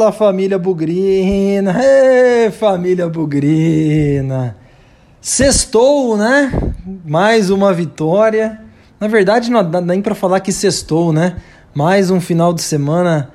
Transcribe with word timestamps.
Fala 0.00 0.12
família 0.12 0.58
Bugrina, 0.58 1.76
Ei, 1.78 2.50
família 2.50 3.06
Bugrina. 3.06 4.56
Sextou, 5.20 6.16
né? 6.16 6.50
Mais 7.04 7.50
uma 7.50 7.70
vitória. 7.74 8.62
Na 8.98 9.06
verdade, 9.08 9.50
não 9.50 9.62
dá 9.62 9.78
nem 9.78 10.00
para 10.00 10.14
falar 10.14 10.40
que 10.40 10.52
sextou, 10.52 11.12
né? 11.12 11.36
Mais 11.74 12.10
um 12.10 12.18
final 12.18 12.54
de 12.54 12.62
semana 12.62 13.30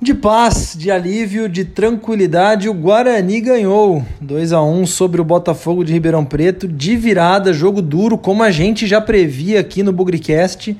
de 0.00 0.12
paz, 0.12 0.74
de 0.76 0.90
alívio, 0.90 1.48
de 1.48 1.64
tranquilidade. 1.64 2.68
O 2.68 2.74
Guarani 2.74 3.40
ganhou 3.40 4.04
2 4.20 4.52
a 4.52 4.60
1 4.60 4.84
sobre 4.86 5.20
o 5.20 5.24
Botafogo 5.24 5.84
de 5.84 5.92
Ribeirão 5.92 6.24
Preto, 6.24 6.66
de 6.66 6.96
virada, 6.96 7.52
jogo 7.52 7.80
duro, 7.80 8.18
como 8.18 8.42
a 8.42 8.50
gente 8.50 8.84
já 8.84 9.00
previa 9.00 9.60
aqui 9.60 9.84
no 9.84 9.92
Bugricast. 9.92 10.76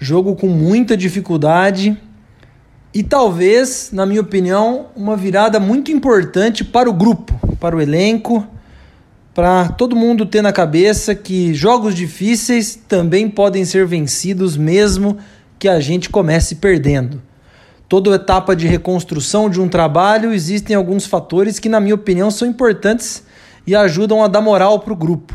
Jogo 0.00 0.34
com 0.34 0.46
muita 0.46 0.96
dificuldade 0.96 1.94
e 2.92 3.02
talvez, 3.02 3.90
na 3.92 4.06
minha 4.06 4.20
opinião, 4.20 4.86
uma 4.96 5.16
virada 5.16 5.60
muito 5.60 5.92
importante 5.92 6.64
para 6.64 6.88
o 6.88 6.92
grupo, 6.92 7.38
para 7.60 7.76
o 7.76 7.80
elenco, 7.80 8.46
para 9.34 9.68
todo 9.68 9.94
mundo 9.94 10.24
ter 10.24 10.42
na 10.42 10.52
cabeça 10.52 11.14
que 11.14 11.52
jogos 11.52 11.94
difíceis 11.94 12.74
também 12.88 13.28
podem 13.28 13.64
ser 13.64 13.86
vencidos 13.86 14.56
mesmo 14.56 15.18
que 15.58 15.68
a 15.68 15.78
gente 15.80 16.08
comece 16.08 16.56
perdendo. 16.56 17.22
Toda 17.88 18.14
etapa 18.14 18.56
de 18.56 18.66
reconstrução 18.66 19.48
de 19.48 19.60
um 19.60 19.68
trabalho 19.68 20.32
existem 20.32 20.74
alguns 20.74 21.06
fatores 21.06 21.58
que, 21.58 21.68
na 21.68 21.80
minha 21.80 21.94
opinião, 21.94 22.30
são 22.30 22.48
importantes 22.48 23.22
e 23.66 23.76
ajudam 23.76 24.24
a 24.24 24.28
dar 24.28 24.40
moral 24.40 24.80
para 24.80 24.92
o 24.92 24.96
grupo. 24.96 25.34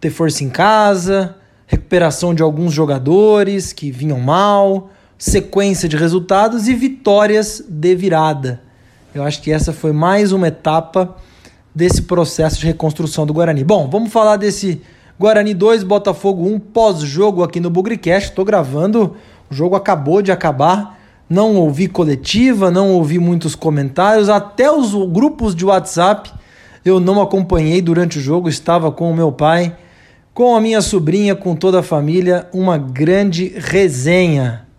Ter 0.00 0.10
força 0.10 0.44
em 0.44 0.50
casa, 0.50 1.36
recuperação 1.66 2.34
de 2.34 2.42
alguns 2.42 2.72
jogadores 2.72 3.72
que 3.72 3.90
vinham 3.90 4.18
mal 4.18 4.90
sequência 5.20 5.86
de 5.86 5.98
resultados 5.98 6.66
e 6.66 6.74
vitórias 6.74 7.62
de 7.68 7.94
virada. 7.94 8.62
Eu 9.14 9.22
acho 9.22 9.42
que 9.42 9.52
essa 9.52 9.70
foi 9.70 9.92
mais 9.92 10.32
uma 10.32 10.48
etapa 10.48 11.14
desse 11.74 12.02
processo 12.02 12.58
de 12.58 12.64
reconstrução 12.64 13.26
do 13.26 13.34
Guarani. 13.34 13.62
Bom, 13.62 13.86
vamos 13.86 14.10
falar 14.10 14.38
desse 14.38 14.80
Guarani 15.18 15.52
2, 15.52 15.82
Botafogo 15.82 16.46
1 16.46 16.58
pós-jogo 16.58 17.44
aqui 17.44 17.60
no 17.60 17.68
Bugricast. 17.68 18.30
Estou 18.30 18.46
gravando, 18.46 19.14
o 19.50 19.54
jogo 19.54 19.76
acabou 19.76 20.22
de 20.22 20.32
acabar. 20.32 20.98
Não 21.28 21.54
ouvi 21.54 21.86
coletiva, 21.86 22.70
não 22.70 22.92
ouvi 22.92 23.18
muitos 23.18 23.54
comentários, 23.54 24.30
até 24.30 24.72
os 24.72 24.94
grupos 25.12 25.54
de 25.54 25.66
WhatsApp 25.66 26.32
eu 26.82 26.98
não 26.98 27.20
acompanhei 27.20 27.82
durante 27.82 28.18
o 28.18 28.22
jogo, 28.22 28.48
estava 28.48 28.90
com 28.90 29.10
o 29.10 29.14
meu 29.14 29.30
pai, 29.30 29.76
com 30.32 30.56
a 30.56 30.60
minha 30.62 30.80
sobrinha, 30.80 31.36
com 31.36 31.54
toda 31.54 31.80
a 31.80 31.82
família, 31.82 32.48
uma 32.54 32.78
grande 32.78 33.52
resenha. 33.54 34.69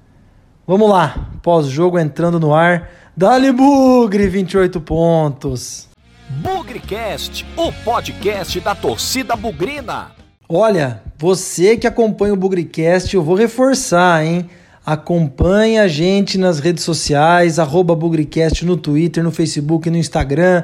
Vamos 0.72 0.89
lá, 0.89 1.30
pós-jogo 1.44 2.00
entrando 2.00 2.39
no 2.39 2.53
ar. 2.53 2.89
Dali 3.16 3.52
Bugre, 3.52 4.30
28 4.30 4.80
pontos. 4.80 5.89
Bugrecast, 6.30 7.45
o 7.58 7.73
podcast 7.83 8.58
da 8.61 8.73
torcida 8.73 9.36
bugrina. 9.36 10.11
Olha, 10.47 11.03
você 11.17 11.75
que 11.75 11.86
acompanha 11.86 12.33
o 12.33 12.38
Bugrecast, 12.38 13.13
eu 13.13 13.22
vou 13.22 13.36
reforçar, 13.36 14.25
hein? 14.25 14.50
Acompanhe 14.86 15.78
a 15.78 15.89
gente 15.89 16.38
nas 16.38 16.61
redes 16.61 16.85
sociais, 16.85 17.59
arroba 17.59 17.94
Bugrecast 17.94 18.66
no 18.66 18.78
Twitter, 18.78 19.22
no 19.22 19.31
Facebook, 19.33 19.89
no 19.89 19.97
Instagram 19.97 20.63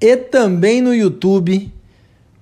e 0.00 0.16
também 0.16 0.80
no 0.80 0.94
YouTube 0.94 1.70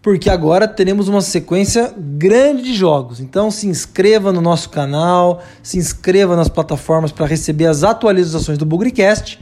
porque 0.02 0.28
agora 0.28 0.66
teremos 0.66 1.08
uma 1.08 1.22
sequência 1.22 1.94
grande 1.96 2.64
de 2.64 2.74
jogos. 2.74 3.20
Então 3.20 3.50
se 3.50 3.68
inscreva 3.68 4.32
no 4.32 4.40
nosso 4.40 4.68
canal, 4.68 5.42
se 5.62 5.78
inscreva 5.78 6.34
nas 6.34 6.48
plataformas 6.48 7.12
para 7.12 7.24
receber 7.24 7.66
as 7.66 7.84
atualizações 7.84 8.58
do 8.58 8.66
Bugrecast 8.66 9.38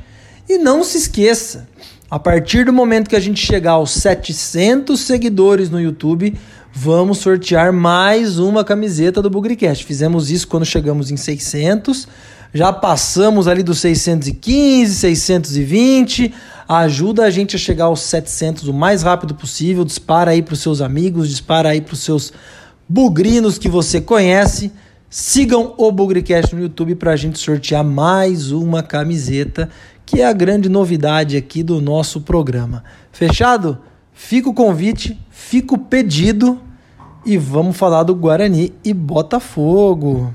e 0.46 0.58
não 0.58 0.84
se 0.84 0.98
esqueça, 0.98 1.66
a 2.10 2.18
partir 2.18 2.64
do 2.64 2.72
momento 2.72 3.08
que 3.08 3.14
a 3.14 3.20
gente 3.20 3.40
chegar 3.40 3.72
aos 3.72 3.92
700 3.92 4.98
seguidores 4.98 5.70
no 5.70 5.80
YouTube, 5.80 6.36
vamos 6.72 7.18
sortear 7.18 7.72
mais 7.72 8.36
uma 8.38 8.64
camiseta 8.64 9.22
do 9.22 9.30
Bugrecast. 9.30 9.84
Fizemos 9.84 10.28
isso 10.28 10.48
quando 10.48 10.66
chegamos 10.66 11.12
em 11.12 11.16
600, 11.16 12.08
já 12.52 12.72
passamos 12.72 13.46
ali 13.46 13.62
dos 13.62 13.78
615, 13.78 14.94
620, 14.94 16.34
ajuda 16.68 17.24
a 17.24 17.30
gente 17.30 17.54
a 17.54 17.58
chegar 17.58 17.84
aos 17.84 18.00
700 18.00 18.68
o 18.68 18.74
mais 18.74 19.02
rápido 19.02 19.34
possível. 19.34 19.84
Dispara 19.84 20.32
aí 20.32 20.42
para 20.42 20.54
os 20.54 20.60
seus 20.60 20.80
amigos, 20.80 21.28
dispara 21.28 21.70
aí 21.70 21.80
para 21.80 21.94
os 21.94 22.00
seus 22.00 22.32
bugrinos 22.88 23.56
que 23.56 23.68
você 23.68 24.00
conhece. 24.00 24.72
Sigam 25.08 25.74
o 25.76 25.90
Bugricast 25.90 26.54
no 26.54 26.62
YouTube 26.62 26.94
para 26.94 27.12
a 27.12 27.16
gente 27.16 27.38
sortear 27.38 27.84
mais 27.84 28.52
uma 28.52 28.82
camiseta, 28.82 29.68
que 30.04 30.20
é 30.20 30.26
a 30.26 30.32
grande 30.32 30.68
novidade 30.68 31.36
aqui 31.36 31.62
do 31.62 31.80
nosso 31.80 32.20
programa. 32.20 32.84
Fechado? 33.12 33.78
Fica 34.12 34.48
o 34.48 34.54
convite, 34.54 35.18
fica 35.30 35.74
o 35.74 35.78
pedido 35.78 36.60
e 37.24 37.38
vamos 37.38 37.76
falar 37.76 38.02
do 38.02 38.14
Guarani 38.14 38.72
e 38.84 38.92
Botafogo. 38.92 40.32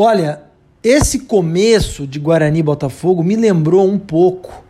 Olha, 0.00 0.42
esse 0.80 1.18
começo 1.18 2.06
de 2.06 2.20
Guarani 2.20 2.62
Botafogo 2.62 3.20
me 3.24 3.34
lembrou 3.34 3.84
um 3.84 3.98
pouco 3.98 4.62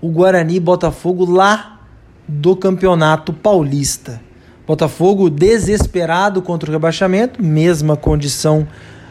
o 0.00 0.08
Guarani 0.08 0.60
Botafogo 0.60 1.28
lá 1.28 1.80
do 2.28 2.54
Campeonato 2.54 3.32
Paulista. 3.32 4.20
Botafogo 4.64 5.28
desesperado 5.28 6.40
contra 6.40 6.70
o 6.70 6.72
rebaixamento, 6.72 7.42
mesma 7.42 7.96
condição 7.96 8.64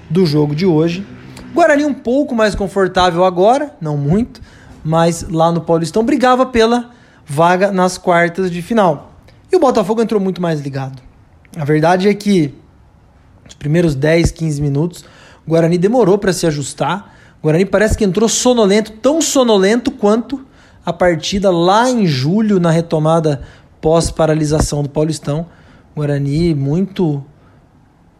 do 0.09 0.25
jogo 0.25 0.55
de 0.55 0.65
hoje. 0.65 1.05
Guarani 1.53 1.83
um 1.83 1.93
pouco 1.93 2.33
mais 2.33 2.55
confortável 2.55 3.25
agora, 3.25 3.75
não 3.81 3.97
muito, 3.97 4.39
mas 4.81 5.27
lá 5.29 5.51
no 5.51 5.59
Paulistão 5.59 6.05
brigava 6.05 6.45
pela 6.45 6.91
vaga 7.25 7.69
nas 7.69 7.97
quartas 7.97 8.49
de 8.49 8.61
final. 8.61 9.11
E 9.51 9.57
o 9.57 9.59
Botafogo 9.59 10.01
entrou 10.01 10.21
muito 10.21 10.41
mais 10.41 10.61
ligado. 10.61 11.03
A 11.57 11.65
verdade 11.65 12.07
é 12.07 12.13
que 12.13 12.55
os 13.45 13.55
primeiros 13.55 13.93
10, 13.93 14.31
15 14.31 14.61
minutos 14.61 15.05
o 15.45 15.51
Guarani 15.51 15.77
demorou 15.77 16.17
para 16.17 16.33
se 16.33 16.47
ajustar. 16.47 17.15
O 17.39 17.43
Guarani 17.43 17.65
parece 17.65 17.97
que 17.97 18.03
entrou 18.03 18.27
sonolento, 18.27 18.91
tão 18.93 19.21
sonolento 19.21 19.91
quanto 19.91 20.45
a 20.85 20.91
partida 20.91 21.51
lá 21.51 21.89
em 21.89 22.05
julho, 22.05 22.59
na 22.59 22.71
retomada 22.71 23.41
pós-paralisação 23.79 24.81
do 24.81 24.89
Paulistão. 24.89 25.45
O 25.93 25.99
Guarani 25.99 26.55
muito 26.55 27.23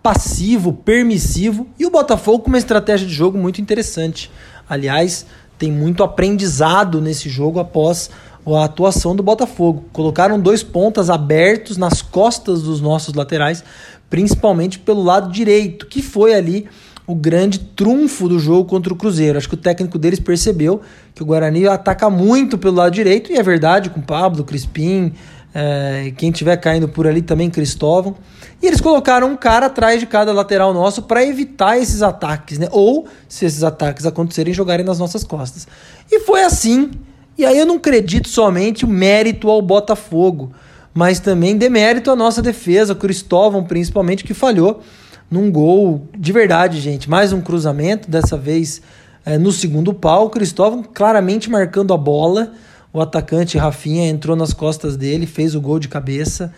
passivo, 0.03 0.71
permissivo 0.71 1.67
e 1.79 1.85
o 1.85 1.89
Botafogo 1.89 2.43
com 2.43 2.49
uma 2.49 2.59
estratégia 2.59 3.07
de 3.07 3.13
jogo 3.13 3.39
muito 3.39 3.59
interessante. 3.59 4.31
Aliás, 4.69 5.25
tem 5.57 5.71
muito 5.71 6.03
aprendizado 6.03 7.01
nesse 7.01 7.27
jogo 7.27 7.59
após 7.59 8.11
a 8.45 8.65
atuação 8.65 9.15
do 9.15 9.23
Botafogo. 9.23 9.85
Colocaram 9.91 10.39
dois 10.39 10.61
pontas 10.61 11.09
abertos 11.09 11.77
nas 11.77 12.03
costas 12.03 12.61
dos 12.61 12.79
nossos 12.79 13.15
laterais, 13.15 13.63
principalmente 14.07 14.77
pelo 14.77 15.03
lado 15.03 15.31
direito, 15.31 15.87
que 15.87 16.03
foi 16.03 16.35
ali 16.35 16.67
o 17.07 17.13
grande 17.13 17.59
trunfo 17.59 18.27
do 18.27 18.39
jogo 18.39 18.67
contra 18.67 18.91
o 18.91 18.95
Cruzeiro. 18.95 19.37
Acho 19.37 19.47
que 19.47 19.53
o 19.53 19.57
técnico 19.57 19.97
deles 19.97 20.19
percebeu 20.19 20.81
que 21.13 21.21
o 21.21 21.25
Guarani 21.25 21.67
ataca 21.67 22.09
muito 22.09 22.57
pelo 22.57 22.75
lado 22.75 22.93
direito, 22.93 23.31
e 23.31 23.35
é 23.35 23.43
verdade, 23.43 23.89
com 23.89 24.01
Pablo, 24.01 24.43
Crispim, 24.43 25.13
é, 25.53 26.11
quem 26.17 26.31
tiver 26.31 26.57
caindo 26.57 26.87
por 26.89 27.07
ali 27.07 27.21
também, 27.21 27.49
Cristóvão. 27.49 28.15
E 28.61 28.67
eles 28.67 28.81
colocaram 28.81 29.31
um 29.31 29.37
cara 29.37 29.67
atrás 29.67 29.99
de 29.99 30.05
cada 30.05 30.33
lateral 30.33 30.73
nosso 30.73 31.03
para 31.03 31.23
evitar 31.23 31.77
esses 31.77 32.01
ataques, 32.01 32.57
né? 32.57 32.67
Ou, 32.71 33.07
se 33.29 33.45
esses 33.45 33.63
ataques 33.63 34.05
acontecerem, 34.05 34.53
jogarem 34.53 34.85
nas 34.85 34.99
nossas 34.99 35.23
costas. 35.23 35.67
E 36.11 36.19
foi 36.21 36.43
assim. 36.43 36.91
E 37.37 37.45
aí 37.45 37.57
eu 37.57 37.65
não 37.65 37.75
acredito 37.75 38.27
somente 38.27 38.83
o 38.83 38.87
mérito 38.87 39.49
ao 39.49 39.61
Botafogo, 39.61 40.51
mas 40.93 41.19
também 41.19 41.57
demérito 41.57 42.09
à 42.09 42.15
nossa 42.15 42.41
defesa, 42.41 42.93
o 42.93 42.95
Cristóvão 42.95 43.63
principalmente, 43.63 44.23
que 44.23 44.33
falhou 44.33 44.81
num 45.29 45.51
gol 45.51 46.07
de 46.17 46.31
verdade, 46.31 46.79
gente. 46.79 47.09
Mais 47.09 47.33
um 47.33 47.41
cruzamento, 47.41 48.09
dessa 48.09 48.37
vez 48.37 48.81
é, 49.25 49.37
no 49.37 49.51
segundo 49.51 49.93
pau. 49.93 50.29
Cristóvão 50.29 50.83
claramente 50.83 51.49
marcando 51.49 51.93
a 51.93 51.97
bola. 51.97 52.53
O 52.93 53.01
atacante 53.01 53.57
Rafinha 53.57 54.07
entrou 54.07 54.35
nas 54.35 54.53
costas 54.53 54.95
dele, 54.95 55.25
fez 55.25 55.55
o 55.55 55.61
gol 55.61 55.79
de 55.79 55.87
cabeça. 55.87 56.53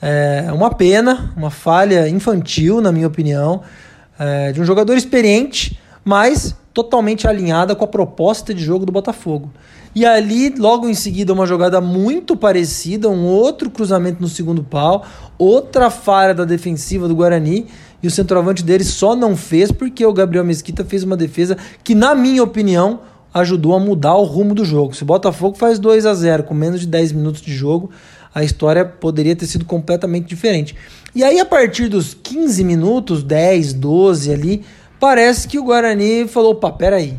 É 0.00 0.50
uma 0.52 0.74
pena, 0.74 1.32
uma 1.36 1.50
falha 1.50 2.08
infantil, 2.08 2.80
na 2.80 2.90
minha 2.90 3.06
opinião, 3.06 3.62
é, 4.18 4.50
de 4.50 4.60
um 4.60 4.64
jogador 4.64 4.96
experiente, 4.96 5.78
mas 6.04 6.56
totalmente 6.72 7.28
alinhada 7.28 7.74
com 7.74 7.84
a 7.84 7.88
proposta 7.88 8.54
de 8.54 8.62
jogo 8.62 8.86
do 8.86 8.92
Botafogo. 8.92 9.50
E 9.94 10.06
ali, 10.06 10.48
logo 10.56 10.88
em 10.88 10.94
seguida, 10.94 11.34
uma 11.34 11.46
jogada 11.46 11.80
muito 11.80 12.34
parecida, 12.34 13.10
um 13.10 13.26
outro 13.26 13.70
cruzamento 13.70 14.22
no 14.22 14.28
segundo 14.28 14.64
pau, 14.64 15.04
outra 15.36 15.90
falha 15.90 16.32
da 16.32 16.44
defensiva 16.44 17.06
do 17.06 17.14
Guarani, 17.14 17.66
e 18.02 18.06
o 18.06 18.10
centroavante 18.10 18.64
dele 18.64 18.84
só 18.84 19.14
não 19.14 19.36
fez 19.36 19.70
porque 19.70 20.04
o 20.04 20.12
Gabriel 20.12 20.44
Mesquita 20.44 20.84
fez 20.84 21.04
uma 21.04 21.16
defesa 21.16 21.58
que, 21.84 21.94
na 21.94 22.14
minha 22.14 22.42
opinião, 22.42 23.00
ajudou 23.34 23.74
a 23.74 23.78
mudar 23.78 24.14
o 24.16 24.24
rumo 24.24 24.54
do 24.54 24.64
jogo. 24.64 24.94
Se 24.94 25.02
o 25.02 25.06
Botafogo 25.06 25.56
faz 25.56 25.78
2 25.78 26.06
a 26.06 26.14
0 26.14 26.44
com 26.44 26.54
menos 26.54 26.80
de 26.80 26.86
10 26.86 27.12
minutos 27.12 27.42
de 27.42 27.52
jogo, 27.52 27.90
a 28.34 28.42
história 28.42 28.84
poderia 28.84 29.36
ter 29.36 29.46
sido 29.46 29.64
completamente 29.64 30.26
diferente. 30.26 30.74
E 31.14 31.22
aí, 31.22 31.38
a 31.38 31.44
partir 31.44 31.88
dos 31.88 32.14
15 32.14 32.64
minutos, 32.64 33.22
10, 33.22 33.74
12 33.74 34.32
ali, 34.32 34.64
parece 35.02 35.48
que 35.48 35.58
o 35.58 35.64
Guarani 35.64 36.28
falou: 36.28 36.52
opa, 36.52 36.70
peraí, 36.70 37.16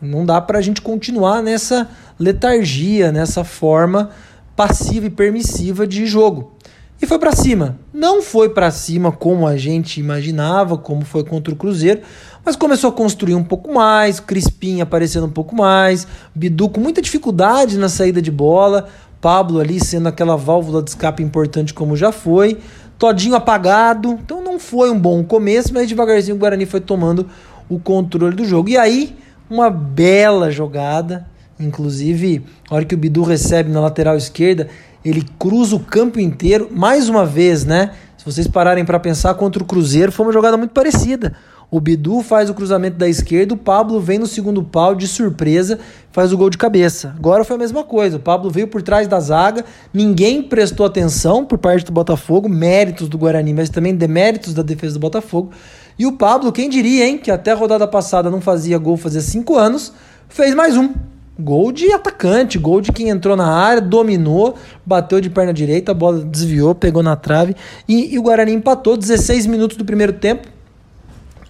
não 0.00 0.24
dá 0.24 0.40
para 0.40 0.58
a 0.58 0.62
gente 0.62 0.80
continuar 0.80 1.42
nessa 1.42 1.86
letargia, 2.18 3.12
nessa 3.12 3.44
forma 3.44 4.08
passiva 4.56 5.06
e 5.06 5.10
permissiva 5.10 5.86
de 5.86 6.06
jogo. 6.06 6.54
E 7.00 7.06
foi 7.06 7.18
para 7.18 7.32
cima. 7.32 7.78
Não 7.92 8.22
foi 8.22 8.48
para 8.48 8.70
cima 8.70 9.12
como 9.12 9.46
a 9.46 9.58
gente 9.58 10.00
imaginava, 10.00 10.78
como 10.78 11.04
foi 11.04 11.22
contra 11.22 11.52
o 11.52 11.56
Cruzeiro, 11.56 12.00
mas 12.42 12.56
começou 12.56 12.88
a 12.88 12.92
construir 12.92 13.34
um 13.34 13.44
pouco 13.44 13.70
mais, 13.70 14.18
Crispim 14.18 14.80
aparecendo 14.80 15.26
um 15.26 15.30
pouco 15.30 15.54
mais, 15.54 16.06
Bidu 16.34 16.70
com 16.70 16.80
muita 16.80 17.02
dificuldade 17.02 17.76
na 17.76 17.90
saída 17.90 18.22
de 18.22 18.30
bola, 18.30 18.88
Pablo 19.20 19.60
ali 19.60 19.78
sendo 19.78 20.08
aquela 20.08 20.36
válvula 20.36 20.82
de 20.82 20.90
escape 20.90 21.22
importante 21.22 21.74
como 21.74 21.96
já 21.96 22.12
foi, 22.12 22.58
Todinho 22.98 23.34
apagado. 23.34 24.18
Então 24.22 24.44
foi 24.60 24.90
um 24.90 24.98
bom 24.98 25.24
começo, 25.24 25.72
mas 25.72 25.88
devagarzinho 25.88 26.36
o 26.36 26.38
Guarani 26.38 26.66
foi 26.66 26.80
tomando 26.80 27.28
o 27.68 27.78
controle 27.78 28.36
do 28.36 28.44
jogo. 28.44 28.68
E 28.68 28.76
aí, 28.76 29.16
uma 29.48 29.70
bela 29.70 30.50
jogada, 30.50 31.26
inclusive, 31.58 32.44
a 32.70 32.74
hora 32.74 32.84
que 32.84 32.94
o 32.94 32.98
Bidu 32.98 33.22
recebe 33.22 33.70
na 33.70 33.80
lateral 33.80 34.16
esquerda, 34.16 34.68
ele 35.04 35.24
cruza 35.38 35.74
o 35.74 35.80
campo 35.80 36.20
inteiro, 36.20 36.68
mais 36.70 37.08
uma 37.08 37.24
vez, 37.24 37.64
né? 37.64 37.92
Se 38.16 38.24
vocês 38.24 38.46
pararem 38.46 38.84
para 38.84 39.00
pensar, 39.00 39.32
contra 39.34 39.62
o 39.62 39.66
Cruzeiro 39.66 40.12
foi 40.12 40.26
uma 40.26 40.32
jogada 40.32 40.56
muito 40.56 40.72
parecida. 40.72 41.34
O 41.70 41.78
Bidu 41.78 42.20
faz 42.20 42.50
o 42.50 42.54
cruzamento 42.54 42.96
da 42.96 43.08
esquerda, 43.08 43.54
o 43.54 43.56
Pablo 43.56 44.00
vem 44.00 44.18
no 44.18 44.26
segundo 44.26 44.60
pau 44.60 44.92
de 44.92 45.06
surpresa, 45.06 45.78
faz 46.10 46.32
o 46.32 46.36
gol 46.36 46.50
de 46.50 46.58
cabeça. 46.58 47.14
Agora 47.16 47.44
foi 47.44 47.54
a 47.54 47.58
mesma 47.60 47.84
coisa. 47.84 48.16
O 48.16 48.20
Pablo 48.20 48.50
veio 48.50 48.66
por 48.66 48.82
trás 48.82 49.06
da 49.06 49.20
zaga, 49.20 49.64
ninguém 49.94 50.42
prestou 50.42 50.84
atenção 50.84 51.44
por 51.44 51.58
parte 51.58 51.84
do 51.84 51.92
Botafogo, 51.92 52.48
méritos 52.48 53.08
do 53.08 53.16
Guarani, 53.16 53.54
mas 53.54 53.70
também 53.70 53.94
deméritos 53.94 54.52
da 54.52 54.62
defesa 54.62 54.94
do 54.94 55.00
Botafogo. 55.00 55.52
E 55.96 56.04
o 56.06 56.12
Pablo, 56.12 56.50
quem 56.50 56.68
diria, 56.68 57.06
hein, 57.06 57.18
que 57.18 57.30
até 57.30 57.52
a 57.52 57.54
rodada 57.54 57.86
passada 57.86 58.28
não 58.28 58.40
fazia 58.40 58.76
gol 58.76 58.96
fazia 58.96 59.20
cinco 59.20 59.56
anos, 59.56 59.92
fez 60.28 60.56
mais 60.56 60.76
um. 60.76 60.92
Gol 61.38 61.70
de 61.70 61.92
atacante, 61.92 62.58
gol 62.58 62.80
de 62.80 62.90
quem 62.90 63.10
entrou 63.10 63.36
na 63.36 63.46
área, 63.46 63.80
dominou, 63.80 64.56
bateu 64.84 65.20
de 65.20 65.30
perna 65.30 65.52
direita, 65.52 65.92
a 65.92 65.94
bola 65.94 66.24
desviou, 66.24 66.74
pegou 66.74 67.02
na 67.02 67.14
trave 67.14 67.54
e, 67.88 68.12
e 68.12 68.18
o 68.18 68.22
Guarani 68.22 68.52
empatou 68.52 68.96
16 68.96 69.46
minutos 69.46 69.76
do 69.76 69.84
primeiro 69.84 70.14
tempo 70.14 70.59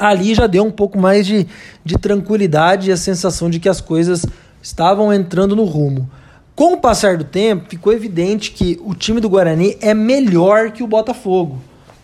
ali 0.00 0.34
já 0.34 0.46
deu 0.46 0.64
um 0.64 0.70
pouco 0.70 0.98
mais 0.98 1.26
de, 1.26 1.46
de 1.84 1.98
tranquilidade 1.98 2.88
e 2.88 2.92
a 2.92 2.96
sensação 2.96 3.50
de 3.50 3.60
que 3.60 3.68
as 3.68 3.80
coisas 3.82 4.24
estavam 4.62 5.12
entrando 5.12 5.54
no 5.54 5.64
rumo. 5.64 6.08
Com 6.56 6.72
o 6.72 6.78
passar 6.78 7.18
do 7.18 7.24
tempo, 7.24 7.68
ficou 7.68 7.92
evidente 7.92 8.52
que 8.52 8.80
o 8.82 8.94
time 8.94 9.20
do 9.20 9.28
Guarani 9.28 9.76
é 9.80 9.92
melhor 9.92 10.72
que 10.72 10.82
o 10.82 10.86
Botafogo, 10.86 11.58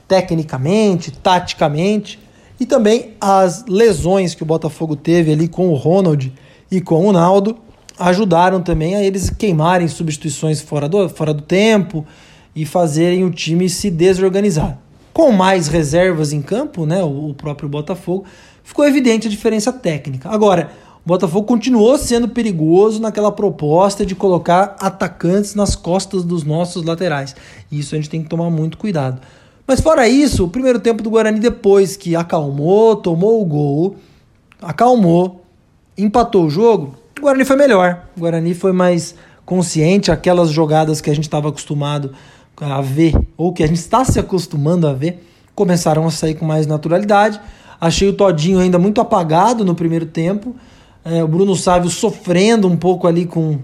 tecnicamente, 0.06 1.10
taticamente, 1.10 2.18
e 2.60 2.66
também 2.66 3.14
as 3.20 3.64
lesões 3.66 4.34
que 4.34 4.42
o 4.42 4.46
Botafogo 4.46 4.94
teve 4.94 5.32
ali 5.32 5.48
com 5.48 5.68
o 5.68 5.74
Ronald 5.74 6.32
e 6.70 6.80
com 6.80 7.06
o 7.06 7.12
Naldo 7.12 7.56
ajudaram 7.98 8.62
também 8.62 8.94
a 8.94 9.02
eles 9.02 9.30
queimarem 9.30 9.88
substituições 9.88 10.60
fora 10.60 10.86
do, 10.86 11.08
fora 11.08 11.32
do 11.32 11.42
tempo 11.42 12.06
e 12.54 12.66
fazerem 12.66 13.24
o 13.24 13.30
time 13.30 13.68
se 13.68 13.90
desorganizar 13.90 14.85
com 15.16 15.32
mais 15.32 15.66
reservas 15.66 16.34
em 16.34 16.42
campo, 16.42 16.84
né, 16.84 17.02
o 17.02 17.32
próprio 17.32 17.70
Botafogo, 17.70 18.26
ficou 18.62 18.84
evidente 18.84 19.26
a 19.26 19.30
diferença 19.30 19.72
técnica. 19.72 20.28
Agora, 20.28 20.70
o 21.02 21.08
Botafogo 21.08 21.46
continuou 21.46 21.96
sendo 21.96 22.28
perigoso 22.28 23.00
naquela 23.00 23.32
proposta 23.32 24.04
de 24.04 24.14
colocar 24.14 24.76
atacantes 24.78 25.54
nas 25.54 25.74
costas 25.74 26.22
dos 26.22 26.44
nossos 26.44 26.84
laterais. 26.84 27.34
Isso 27.72 27.94
a 27.94 27.96
gente 27.96 28.10
tem 28.10 28.22
que 28.22 28.28
tomar 28.28 28.50
muito 28.50 28.76
cuidado. 28.76 29.18
Mas 29.66 29.80
fora 29.80 30.06
isso, 30.06 30.44
o 30.44 30.48
primeiro 30.48 30.80
tempo 30.80 31.02
do 31.02 31.08
Guarani, 31.08 31.40
depois 31.40 31.96
que 31.96 32.14
acalmou, 32.14 32.94
tomou 32.94 33.40
o 33.40 33.44
gol, 33.46 33.96
acalmou, 34.60 35.46
empatou 35.96 36.44
o 36.44 36.50
jogo, 36.50 36.94
o 37.18 37.22
Guarani 37.22 37.46
foi 37.46 37.56
melhor. 37.56 38.04
O 38.14 38.20
Guarani 38.20 38.52
foi 38.52 38.72
mais 38.72 39.14
consciente, 39.46 40.12
aquelas 40.12 40.50
jogadas 40.50 41.00
que 41.00 41.08
a 41.08 41.14
gente 41.14 41.24
estava 41.24 41.48
acostumado 41.48 42.12
a 42.12 42.35
ver, 42.82 43.14
ou 43.36 43.52
que 43.52 43.62
a 43.62 43.66
gente 43.66 43.78
está 43.78 44.04
se 44.04 44.18
acostumando 44.18 44.86
a 44.86 44.92
ver, 44.92 45.26
começaram 45.54 46.06
a 46.06 46.10
sair 46.10 46.34
com 46.34 46.44
mais 46.44 46.66
naturalidade. 46.66 47.40
Achei 47.80 48.08
o 48.08 48.12
Todinho 48.12 48.58
ainda 48.58 48.78
muito 48.78 49.00
apagado 49.00 49.64
no 49.64 49.74
primeiro 49.74 50.06
tempo. 50.06 50.54
É, 51.04 51.22
o 51.22 51.28
Bruno 51.28 51.54
Sávio 51.54 51.90
sofrendo 51.90 52.66
um 52.66 52.76
pouco 52.76 53.06
ali 53.06 53.26
com, 53.26 53.58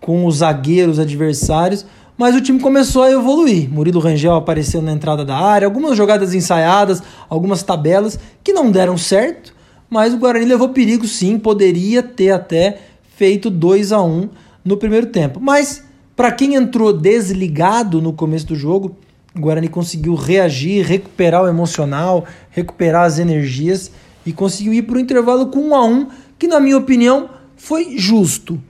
com 0.00 0.26
os 0.26 0.36
zagueiros 0.36 0.98
adversários. 0.98 1.84
Mas 2.16 2.34
o 2.34 2.40
time 2.40 2.60
começou 2.60 3.02
a 3.02 3.10
evoluir. 3.10 3.70
Murilo 3.70 3.98
Rangel 3.98 4.34
apareceu 4.34 4.82
na 4.82 4.92
entrada 4.92 5.24
da 5.24 5.36
área, 5.38 5.66
algumas 5.66 5.96
jogadas 5.96 6.34
ensaiadas, 6.34 7.02
algumas 7.30 7.62
tabelas 7.62 8.18
que 8.44 8.52
não 8.52 8.70
deram 8.70 8.98
certo, 8.98 9.54
mas 9.88 10.12
o 10.12 10.18
Guarani 10.18 10.44
levou 10.44 10.68
perigo 10.68 11.06
sim, 11.06 11.38
poderia 11.38 12.02
ter 12.02 12.30
até 12.30 12.78
feito 13.16 13.48
2 13.48 13.92
a 13.92 14.02
1 14.02 14.28
no 14.62 14.76
primeiro 14.76 15.06
tempo. 15.06 15.40
Mas 15.40 15.82
para 16.20 16.32
quem 16.32 16.54
entrou 16.54 16.92
desligado 16.92 17.98
no 18.02 18.12
começo 18.12 18.48
do 18.48 18.54
jogo, 18.54 18.94
o 19.34 19.40
Guarani 19.40 19.70
conseguiu 19.70 20.14
reagir, 20.14 20.84
recuperar 20.84 21.42
o 21.42 21.48
emocional, 21.48 22.26
recuperar 22.50 23.06
as 23.06 23.18
energias 23.18 23.90
e 24.26 24.30
conseguiu 24.30 24.74
ir 24.74 24.82
para 24.82 24.96
o 24.96 25.00
intervalo 25.00 25.46
com 25.46 25.60
um 25.60 25.74
a 25.74 25.82
um, 25.82 26.08
que 26.38 26.46
na 26.46 26.60
minha 26.60 26.76
opinião 26.76 27.30
foi 27.56 27.96
justo. 27.96 28.60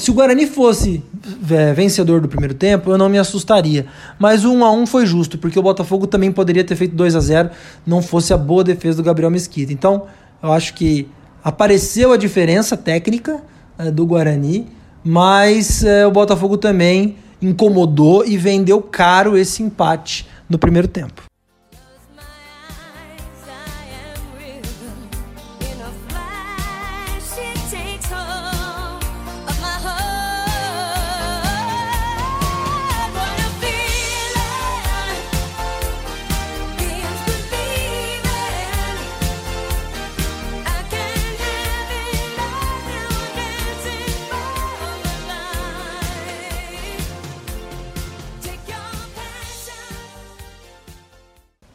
Se 0.00 0.10
o 0.10 0.14
Guarani 0.14 0.44
fosse 0.44 1.00
é, 1.52 1.72
vencedor 1.72 2.20
do 2.20 2.26
primeiro 2.26 2.54
tempo, 2.54 2.90
eu 2.90 2.98
não 2.98 3.08
me 3.08 3.16
assustaria. 3.16 3.86
Mas 4.18 4.44
o 4.44 4.52
1 4.52 4.64
a 4.64 4.72
1 4.72 4.86
foi 4.88 5.06
justo, 5.06 5.38
porque 5.38 5.60
o 5.60 5.62
Botafogo 5.62 6.08
também 6.08 6.32
poderia 6.32 6.64
ter 6.64 6.74
feito 6.74 6.96
2 6.96 7.14
a 7.14 7.20
0 7.20 7.50
não 7.86 8.02
fosse 8.02 8.34
a 8.34 8.36
boa 8.36 8.64
defesa 8.64 8.96
do 8.96 9.04
Gabriel 9.04 9.30
Mesquita. 9.30 9.72
Então, 9.72 10.08
eu 10.42 10.52
acho 10.52 10.74
que 10.74 11.06
apareceu 11.44 12.12
a 12.12 12.16
diferença 12.16 12.76
técnica 12.76 13.40
é, 13.78 13.88
do 13.88 14.04
Guarani 14.04 14.81
mas 15.04 15.84
é, 15.84 16.06
o 16.06 16.10
Botafogo 16.10 16.56
também 16.56 17.16
incomodou 17.40 18.24
e 18.24 18.36
vendeu 18.36 18.80
caro 18.80 19.36
esse 19.36 19.62
empate 19.62 20.26
no 20.48 20.58
primeiro 20.58 20.86
tempo. 20.86 21.31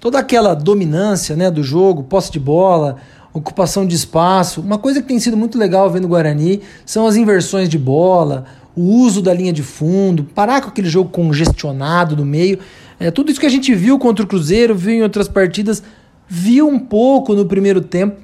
Toda 0.07 0.19
aquela 0.19 0.53
dominância 0.53 1.35
né, 1.35 1.51
do 1.51 1.61
jogo, 1.61 2.01
posse 2.01 2.31
de 2.31 2.39
bola, 2.39 2.95
ocupação 3.33 3.85
de 3.85 3.93
espaço. 3.93 4.61
Uma 4.61 4.77
coisa 4.77 5.01
que 5.01 5.07
tem 5.09 5.19
sido 5.19 5.35
muito 5.35 5.57
legal 5.57 5.91
vendo 5.91 6.05
o 6.05 6.07
Guarani 6.07 6.61
são 6.85 7.05
as 7.05 7.17
inversões 7.17 7.67
de 7.67 7.77
bola, 7.77 8.45
o 8.73 8.83
uso 8.83 9.21
da 9.21 9.33
linha 9.33 9.51
de 9.51 9.61
fundo, 9.61 10.23
parar 10.23 10.61
com 10.61 10.69
aquele 10.69 10.87
jogo 10.87 11.09
congestionado 11.09 12.15
no 12.15 12.23
meio. 12.23 12.57
É, 12.97 13.11
tudo 13.11 13.31
isso 13.31 13.39
que 13.41 13.45
a 13.45 13.49
gente 13.49 13.75
viu 13.75 13.99
contra 13.99 14.23
o 14.23 14.27
Cruzeiro, 14.29 14.73
viu 14.73 14.93
em 14.93 15.03
outras 15.03 15.27
partidas, 15.27 15.83
viu 16.25 16.69
um 16.69 16.79
pouco 16.79 17.35
no 17.35 17.45
primeiro 17.45 17.81
tempo 17.81 18.15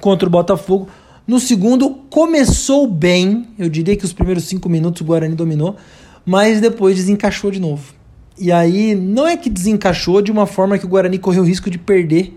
contra 0.00 0.28
o 0.28 0.30
Botafogo. 0.30 0.86
No 1.26 1.40
segundo, 1.40 1.90
começou 2.10 2.86
bem. 2.86 3.48
Eu 3.58 3.68
diria 3.68 3.96
que 3.96 4.04
os 4.04 4.12
primeiros 4.12 4.44
cinco 4.44 4.68
minutos 4.68 5.02
o 5.02 5.04
Guarani 5.04 5.34
dominou, 5.34 5.74
mas 6.24 6.60
depois 6.60 6.94
desencaixou 6.94 7.50
de 7.50 7.58
novo. 7.58 8.01
E 8.42 8.50
aí, 8.50 8.96
não 8.96 9.24
é 9.24 9.36
que 9.36 9.48
desencaixou 9.48 10.20
de 10.20 10.32
uma 10.32 10.46
forma 10.46 10.76
que 10.76 10.84
o 10.84 10.88
Guarani 10.88 11.16
correu 11.16 11.44
o 11.44 11.46
risco 11.46 11.70
de 11.70 11.78
perder 11.78 12.36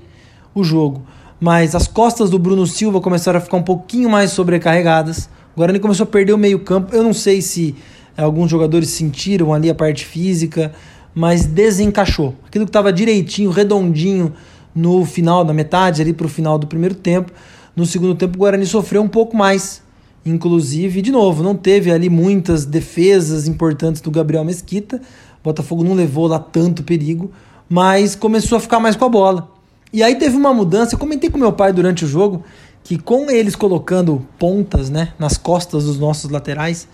o 0.53 0.63
jogo, 0.63 1.01
mas 1.39 1.73
as 1.73 1.87
costas 1.87 2.29
do 2.29 2.37
Bruno 2.37 2.67
Silva 2.67 3.01
começaram 3.01 3.39
a 3.39 3.41
ficar 3.41 3.57
um 3.57 3.63
pouquinho 3.63 4.07
mais 4.07 4.29
sobrecarregadas. 4.29 5.27
O 5.55 5.57
Guarani 5.57 5.79
começou 5.79 6.03
a 6.03 6.07
perder 6.07 6.33
o 6.33 6.37
meio-campo. 6.37 6.95
Eu 6.95 7.01
não 7.01 7.11
sei 7.11 7.41
se 7.41 7.73
é, 8.15 8.21
alguns 8.21 8.51
jogadores 8.51 8.89
sentiram 8.89 9.51
ali 9.51 9.67
a 9.67 9.73
parte 9.73 10.05
física, 10.05 10.71
mas 11.15 11.47
desencaixou. 11.47 12.35
Aquilo 12.45 12.65
que 12.65 12.69
estava 12.69 12.93
direitinho, 12.93 13.49
redondinho 13.49 14.31
no 14.75 15.03
final, 15.05 15.43
na 15.43 15.53
metade 15.53 16.03
ali 16.03 16.13
para 16.13 16.27
o 16.27 16.29
final 16.29 16.59
do 16.59 16.67
primeiro 16.67 16.93
tempo, 16.93 17.31
No 17.75 17.83
segundo 17.83 18.13
tempo, 18.13 18.35
o 18.35 18.37
Guarani 18.37 18.67
sofreu 18.67 19.01
um 19.01 19.07
pouco 19.07 19.35
mais. 19.35 19.81
Inclusive, 20.23 21.01
de 21.01 21.11
novo, 21.11 21.43
não 21.43 21.55
teve 21.55 21.91
ali 21.91 22.09
muitas 22.09 22.63
defesas 22.63 23.47
importantes 23.47 24.01
do 24.01 24.09
Gabriel 24.09 24.43
Mesquita. 24.43 25.01
Botafogo 25.45 25.83
não 25.83 25.93
levou 25.93 26.27
lá 26.27 26.39
tanto 26.39 26.83
perigo, 26.83 27.31
mas 27.69 28.15
começou 28.15 28.57
a 28.57 28.61
ficar 28.61 28.79
mais 28.79 28.95
com 28.95 29.05
a 29.05 29.09
bola. 29.09 29.49
E 29.93 30.03
aí 30.03 30.15
teve 30.15 30.35
uma 30.35 30.53
mudança. 30.53 30.95
Eu 30.95 30.99
comentei 30.99 31.29
com 31.29 31.37
meu 31.37 31.53
pai 31.53 31.71
durante 31.71 32.03
o 32.03 32.07
jogo 32.07 32.43
que 32.83 32.99
com 32.99 33.31
eles 33.31 33.55
colocando 33.55 34.25
pontas, 34.37 34.89
né, 34.91 35.13
nas 35.17 35.37
costas 35.37 35.85
dos 35.85 35.97
nossos 35.97 36.29
laterais, 36.29 36.87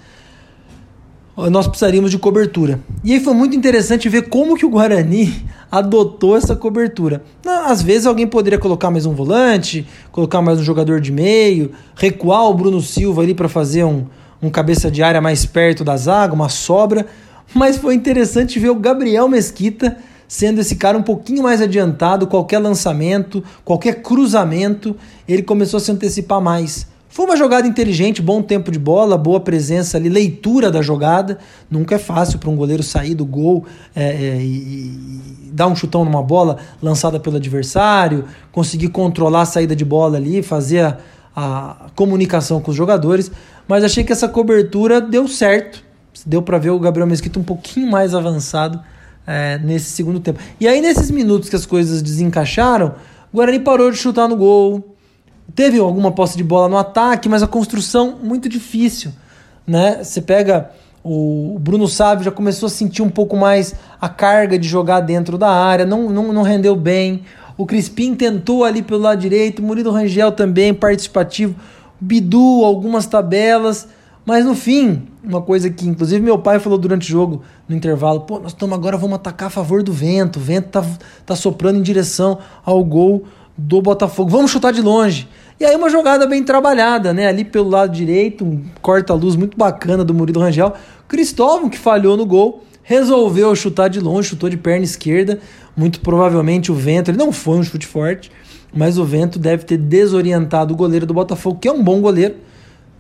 nós 1.50 1.68
precisaríamos 1.68 2.12
de 2.12 2.18
cobertura. 2.18 2.80
E 3.04 3.14
aí 3.14 3.20
foi 3.20 3.34
muito 3.34 3.56
interessante 3.56 4.08
ver 4.08 4.30
como 4.30 4.56
que 4.56 4.66
o 4.66 4.70
Guarani 4.70 5.46
adotou 5.72 6.38
essa 6.38 6.56
cobertura. 6.56 7.24
Às 7.66 7.82
vezes 7.82 8.06
alguém 8.06 8.28
poderia 8.28 8.60
colocar 8.60 8.90
mais 8.90 9.06
um 9.06 9.14
volante, 9.14 9.88
colocar 10.12 10.42
mais 10.42 10.60
um 10.60 10.64
jogador 10.64 11.02
de 11.02 11.12
meio, 11.12 11.72
recuar 11.96 12.44
o 12.50 12.54
Bruno 12.54 12.82
Silva 12.82 13.22
ali 13.22 13.34
para 13.34 13.50
fazer 13.50 13.84
um, 13.84 14.06
um 14.42 14.50
cabeça 14.50 14.92
de 14.92 15.02
área 15.02 15.22
mais 15.22 15.46
perto 15.46 15.84
da 15.84 15.98
zaga, 15.98 16.34
uma 16.34 16.50
sobra. 16.50 17.06
Mas 17.54 17.78
foi 17.78 17.96
interessante 17.96 18.60
ver 18.60 18.70
o 18.70 18.76
Gabriel 18.76 19.28
Mesquita 19.28 19.98
sendo 20.32 20.62
esse 20.62 20.78
cara 20.78 20.98
um 20.98 21.04
pouquinho 21.04 21.44
mais 21.44 21.62
adiantado, 21.62 22.26
qualquer 22.26 22.60
lançamento, 22.60 23.44
qualquer 23.66 24.02
cruzamento, 24.02 24.96
ele 25.28 25.44
começou 25.44 25.78
a 25.78 25.82
se 25.82 25.92
antecipar 25.92 26.40
mais. 26.40 26.88
Foi 27.10 27.26
uma 27.26 27.36
jogada 27.36 27.68
inteligente, 27.68 28.22
bom 28.22 28.42
tempo 28.42 28.72
de 28.72 28.80
bola, 28.80 29.18
boa 29.18 29.42
presença 29.42 29.98
ali, 29.98 30.08
leitura 30.08 30.72
da 30.72 30.82
jogada. 30.82 31.38
Nunca 31.70 31.96
é 31.96 31.98
fácil 31.98 32.40
para 32.40 32.50
um 32.50 32.56
goleiro 32.56 32.82
sair 32.82 33.14
do 33.14 33.26
gol 33.26 33.66
é, 33.94 34.04
é, 34.04 34.42
e, 34.42 35.52
dar 35.52 35.68
um 35.68 35.76
chutão 35.76 36.06
numa 36.06 36.24
bola 36.24 36.56
lançada 36.82 37.20
pelo 37.20 37.36
adversário, 37.36 38.24
conseguir 38.54 38.88
controlar 38.88 39.42
a 39.42 39.46
saída 39.46 39.76
de 39.76 39.84
bola 39.84 40.16
ali, 40.16 40.42
fazer 40.42 40.86
a, 40.86 40.98
a 41.36 41.90
comunicação 41.94 42.62
com 42.62 42.72
os 42.72 42.78
jogadores. 42.78 43.30
Mas 43.68 43.84
achei 43.84 44.06
que 44.06 44.14
essa 44.14 44.30
cobertura 44.30 45.02
deu 45.02 45.28
certo. 45.28 45.91
Deu 46.26 46.42
para 46.42 46.58
ver 46.58 46.70
o 46.70 46.80
Gabriel 46.80 47.08
Mesquita 47.08 47.40
um 47.40 47.44
pouquinho 47.44 47.90
mais 47.90 48.14
avançado 48.14 48.82
é, 49.26 49.58
nesse 49.60 49.92
segundo 49.92 50.20
tempo. 50.20 50.40
E 50.60 50.68
aí, 50.68 50.82
nesses 50.82 51.12
minutos 51.12 51.50
que 51.50 51.56
as 51.56 51.66
coisas 51.66 52.02
desencaixaram, 52.02 52.96
o 53.32 53.38
Guarani 53.38 53.60
parou 53.60 53.90
de 53.92 53.98
chutar 53.98 54.28
no 54.28 54.36
gol 54.36 54.92
Teve 55.56 55.80
alguma 55.80 56.12
posse 56.12 56.38
de 56.38 56.44
bola 56.44 56.70
no 56.70 56.78
ataque, 56.78 57.28
mas 57.28 57.44
a 57.44 57.48
construção 57.48 58.18
muito 58.24 58.48
difícil, 58.48 59.12
né? 59.68 60.02
Você 60.04 60.22
pega 60.22 60.72
o 61.04 61.58
Bruno 61.60 61.88
Sávio 61.88 62.24
já 62.24 62.32
começou 62.32 62.68
a 62.68 62.70
sentir 62.70 63.02
um 63.02 63.10
pouco 63.10 63.36
mais 63.36 63.74
a 64.00 64.08
carga 64.08 64.58
de 64.58 64.68
jogar 64.68 65.02
dentro 65.02 65.38
da 65.38 65.50
área, 65.50 65.86
não, 65.86 66.10
não, 66.10 66.32
não 66.32 66.44
rendeu 66.44 66.76
bem. 66.76 67.24
O 67.58 67.66
Crispim 67.66 68.16
tentou 68.16 68.64
ali 68.64 68.82
pelo 68.82 69.02
lado 69.02 69.20
direito, 69.20 69.62
Murilo 69.62 69.92
Rangel 69.92 70.32
também 70.32 70.74
participativo, 70.74 71.56
Bidu, 72.00 72.64
algumas 72.64 73.08
tabelas, 73.08 73.88
mas 74.26 74.46
no 74.46 74.56
fim, 74.56 75.04
uma 75.24 75.42
coisa 75.42 75.70
que 75.70 75.88
inclusive 75.88 76.22
meu 76.22 76.38
pai 76.38 76.60
falou 76.60 76.78
durante 76.78 77.04
o 77.04 77.12
jogo, 77.12 77.42
no 77.68 77.76
intervalo, 77.76 78.22
pô, 78.22 78.40
nós 78.40 78.52
estamos 78.52 78.78
agora, 78.78 78.98
vamos 78.98 79.16
atacar 79.16 79.48
a 79.48 79.52
favor 79.52 79.82
do 79.82 79.92
vento, 79.92 80.38
o 80.38 80.40
vento 80.40 80.70
tá, 80.70 80.86
tá 81.26 81.36
soprando 81.36 81.80
em 81.80 81.82
direção 81.82 82.38
ao 82.64 82.84
gol 82.84 83.26
do 83.58 83.82
Botafogo, 83.82 84.30
vamos 84.30 84.52
chutar 84.52 84.72
de 84.72 84.82
longe. 84.82 85.28
E 85.60 85.66
aí 85.66 85.76
uma 85.76 85.90
jogada 85.90 86.26
bem 86.26 86.44
trabalhada, 86.44 87.14
né? 87.14 87.28
Ali 87.28 87.46
pelo 87.46 87.70
lado 87.70 87.92
direito, 87.92 88.44
um 88.44 88.64
corta-luz 88.82 89.36
muito 89.36 89.56
bacana 89.56 90.04
do 90.04 90.12
Murilo 90.12 90.40
Rangel. 90.40 90.74
Cristóvão, 91.08 91.70
que 91.70 91.78
falhou 91.78 92.18
no 92.18 92.26
gol, 92.26 92.64
resolveu 92.82 93.56
chutar 93.56 93.88
de 93.88 94.00
longe, 94.00 94.30
chutou 94.30 94.50
de 94.50 94.58
perna 94.58 94.84
esquerda. 94.84 95.40
Muito 95.78 96.00
provavelmente 96.00 96.72
o 96.72 96.76
vento, 96.76 97.12
ele 97.12 97.18
não 97.20 97.32
foi 97.32 97.58
um 97.58 97.64
chute 97.64 97.86
forte, 97.86 98.32
mas 98.74 98.98
o 98.98 99.06
vento 99.06 99.38
deve 99.38 99.64
ter 99.64 99.78
desorientado 99.78 100.74
o 100.74 100.78
goleiro 100.78 101.06
do 101.06 101.14
Botafogo, 101.14 101.60
que 101.60 101.68
é 101.68 101.72
um 101.72 101.84
bom 101.84 102.02
goleiro. 102.02 102.36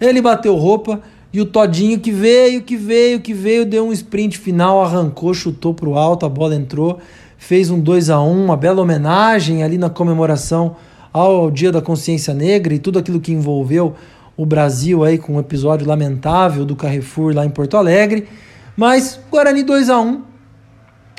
Ele 0.01 0.19
bateu 0.19 0.55
roupa 0.55 0.99
e 1.31 1.39
o 1.39 1.45
Todinho 1.45 1.99
que 1.99 2.11
veio, 2.11 2.63
que 2.63 2.75
veio, 2.75 3.21
que 3.21 3.33
veio, 3.33 3.65
deu 3.65 3.87
um 3.87 3.93
sprint 3.93 4.37
final, 4.37 4.83
arrancou, 4.83 5.33
chutou 5.33 5.73
pro 5.75 5.95
alto, 5.95 6.25
a 6.25 6.29
bola 6.29 6.55
entrou, 6.55 6.99
fez 7.37 7.69
um 7.69 7.79
2 7.79 8.09
a 8.09 8.19
1 8.19 8.43
uma 8.43 8.57
bela 8.57 8.81
homenagem 8.81 9.63
ali 9.63 9.77
na 9.77 9.89
comemoração 9.89 10.75
ao 11.13 11.51
Dia 11.51 11.71
da 11.71 11.81
Consciência 11.81 12.33
Negra 12.33 12.73
e 12.73 12.79
tudo 12.79 12.97
aquilo 12.97 13.21
que 13.21 13.31
envolveu 13.31 13.93
o 14.35 14.45
Brasil 14.45 15.03
aí 15.03 15.17
com 15.17 15.35
um 15.35 15.39
episódio 15.39 15.87
lamentável 15.87 16.65
do 16.65 16.75
Carrefour 16.75 17.35
lá 17.35 17.45
em 17.45 17.49
Porto 17.49 17.77
Alegre. 17.77 18.27
Mas 18.75 19.19
Guarani 19.29 19.63
2 19.63 19.89
a 19.89 19.99
1 19.99 20.21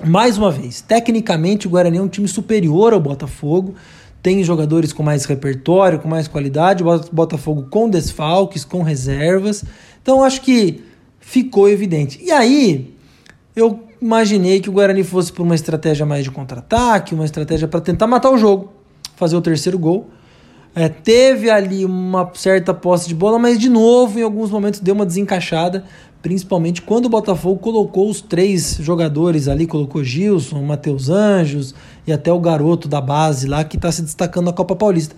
mais 0.05 0.37
uma 0.37 0.51
vez, 0.51 0.81
tecnicamente 0.81 1.69
o 1.69 1.71
Guarani 1.71 1.99
é 1.99 2.03
um 2.03 2.09
time 2.09 2.27
superior 2.27 2.93
ao 2.93 2.99
Botafogo, 2.99 3.75
tem 4.23 4.43
jogadores 4.45 4.93
com 4.93 5.03
mais 5.03 5.25
repertório, 5.25 5.99
com 5.99 6.09
mais 6.09 6.29
qualidade, 6.29 6.83
o 6.83 7.01
Botafogo 7.13 7.67
com 7.69 7.89
desfalques, 7.89 8.65
com 8.65 8.83
reservas. 8.83 9.65
Então 10.01 10.23
acho 10.23 10.41
que 10.43 10.85
ficou 11.21 11.69
evidente. 11.69 12.21
E 12.23 12.31
aí, 12.31 12.95
eu 13.55 13.81
imaginei 14.01 14.61
que 14.61 14.69
o 14.69 14.73
Guarani 14.73 15.03
fosse 15.03 15.33
por 15.33 15.43
uma 15.43 15.55
estratégia 15.55 16.07
mais 16.07 16.25
de 16.25 16.31
contra-ataque, 16.31 17.15
uma 17.15 17.25
estratégia 17.25 17.67
para 17.67 17.81
tentar 17.81 18.07
matar 18.07 18.31
o 18.31 18.39
jogo 18.39 18.83
fazer 19.23 19.37
o 19.37 19.41
terceiro 19.41 19.79
gol. 19.79 20.11
É, 20.75 20.89
teve 20.89 21.51
ali 21.51 21.85
uma 21.85 22.31
certa 22.35 22.73
posse 22.73 23.07
de 23.07 23.15
bola, 23.15 23.39
mas 23.39 23.59
de 23.59 23.69
novo, 23.69 24.19
em 24.19 24.23
alguns 24.23 24.51
momentos, 24.51 24.81
deu 24.81 24.95
uma 24.95 25.05
desencaixada, 25.07 25.85
principalmente 26.23 26.83
quando 26.83 27.07
o 27.07 27.09
Botafogo 27.09 27.61
colocou 27.61 28.09
os 28.09 28.21
três 28.21 28.79
jogadores 28.81 29.49
ali, 29.49 29.67
colocou 29.67 30.03
Gilson, 30.03 30.63
Matheus 30.63 31.09
Anjos 31.09 31.75
e 32.07 32.13
até 32.13 32.33
o 32.33 32.41
garoto 32.41 32.89
da 32.89 33.01
base 33.01 33.47
lá 33.47 33.65
que 33.65 33.77
está 33.77 33.91
se 33.93 34.03
destacando 34.03 34.47
na 34.47 34.53
Copa 34.53 34.75
Paulista. 34.75 35.15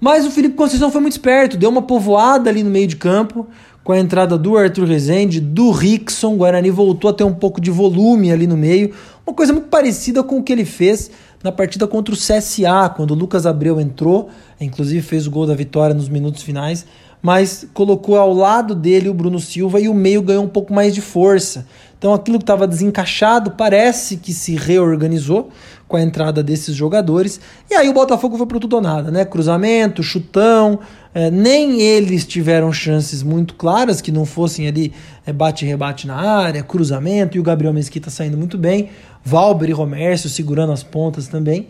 Mas 0.00 0.26
o 0.26 0.30
Felipe 0.30 0.54
Conceição 0.54 0.90
foi 0.90 1.00
muito 1.00 1.12
esperto, 1.12 1.56
deu 1.56 1.70
uma 1.70 1.82
povoada 1.82 2.50
ali 2.50 2.62
no 2.62 2.70
meio 2.70 2.86
de 2.86 2.96
campo, 2.96 3.46
com 3.82 3.92
a 3.92 3.98
entrada 3.98 4.36
do 4.36 4.56
Arthur 4.56 4.86
Rezende, 4.86 5.40
do 5.40 5.70
Rickson, 5.70 6.36
Guarani 6.36 6.70
voltou 6.70 7.10
a 7.10 7.12
ter 7.12 7.24
um 7.24 7.34
pouco 7.34 7.60
de 7.60 7.70
volume 7.70 8.32
ali 8.32 8.46
no 8.46 8.56
meio, 8.56 8.92
uma 9.26 9.34
coisa 9.34 9.52
muito 9.52 9.68
parecida 9.68 10.22
com 10.22 10.38
o 10.38 10.42
que 10.42 10.52
ele 10.52 10.64
fez 10.64 11.10
na 11.42 11.52
partida 11.52 11.86
contra 11.86 12.14
o 12.14 12.16
CSA, 12.16 12.90
quando 12.96 13.10
o 13.10 13.14
Lucas 13.14 13.44
Abreu 13.44 13.78
entrou, 13.78 14.30
inclusive 14.58 15.02
fez 15.02 15.26
o 15.26 15.30
gol 15.30 15.46
da 15.46 15.54
vitória 15.54 15.94
nos 15.94 16.08
minutos 16.08 16.42
finais, 16.42 16.86
mas 17.20 17.66
colocou 17.72 18.16
ao 18.16 18.32
lado 18.32 18.74
dele 18.74 19.08
o 19.08 19.14
Bruno 19.14 19.38
Silva 19.38 19.80
e 19.80 19.88
o 19.88 19.94
meio 19.94 20.22
ganhou 20.22 20.44
um 20.44 20.48
pouco 20.48 20.72
mais 20.72 20.94
de 20.94 21.00
força. 21.00 21.66
Então 22.04 22.12
aquilo 22.12 22.36
que 22.36 22.42
estava 22.42 22.68
desencaixado 22.68 23.52
parece 23.52 24.18
que 24.18 24.34
se 24.34 24.56
reorganizou 24.56 25.48
com 25.88 25.96
a 25.96 26.02
entrada 26.02 26.42
desses 26.42 26.76
jogadores. 26.76 27.40
E 27.70 27.74
aí 27.74 27.88
o 27.88 27.94
Botafogo 27.94 28.36
foi 28.36 28.44
para 28.44 28.60
tudo 28.60 28.76
ou 28.76 28.82
nada, 28.82 29.10
né? 29.10 29.24
Cruzamento, 29.24 30.02
chutão. 30.02 30.80
É, 31.14 31.30
nem 31.30 31.80
eles 31.80 32.26
tiveram 32.26 32.70
chances 32.74 33.22
muito 33.22 33.54
claras 33.54 34.02
que 34.02 34.12
não 34.12 34.26
fossem 34.26 34.68
ali 34.68 34.92
é, 35.24 35.32
bate 35.32 35.64
rebate 35.64 36.06
na 36.06 36.16
área, 36.16 36.62
cruzamento 36.62 37.38
e 37.38 37.40
o 37.40 37.42
Gabriel 37.42 37.72
Mesquita 37.72 38.10
saindo 38.10 38.36
muito 38.36 38.58
bem. 38.58 38.90
Valber 39.24 39.70
e 39.70 39.72
Romércio 39.72 40.28
segurando 40.28 40.72
as 40.72 40.82
pontas 40.82 41.26
também. 41.26 41.68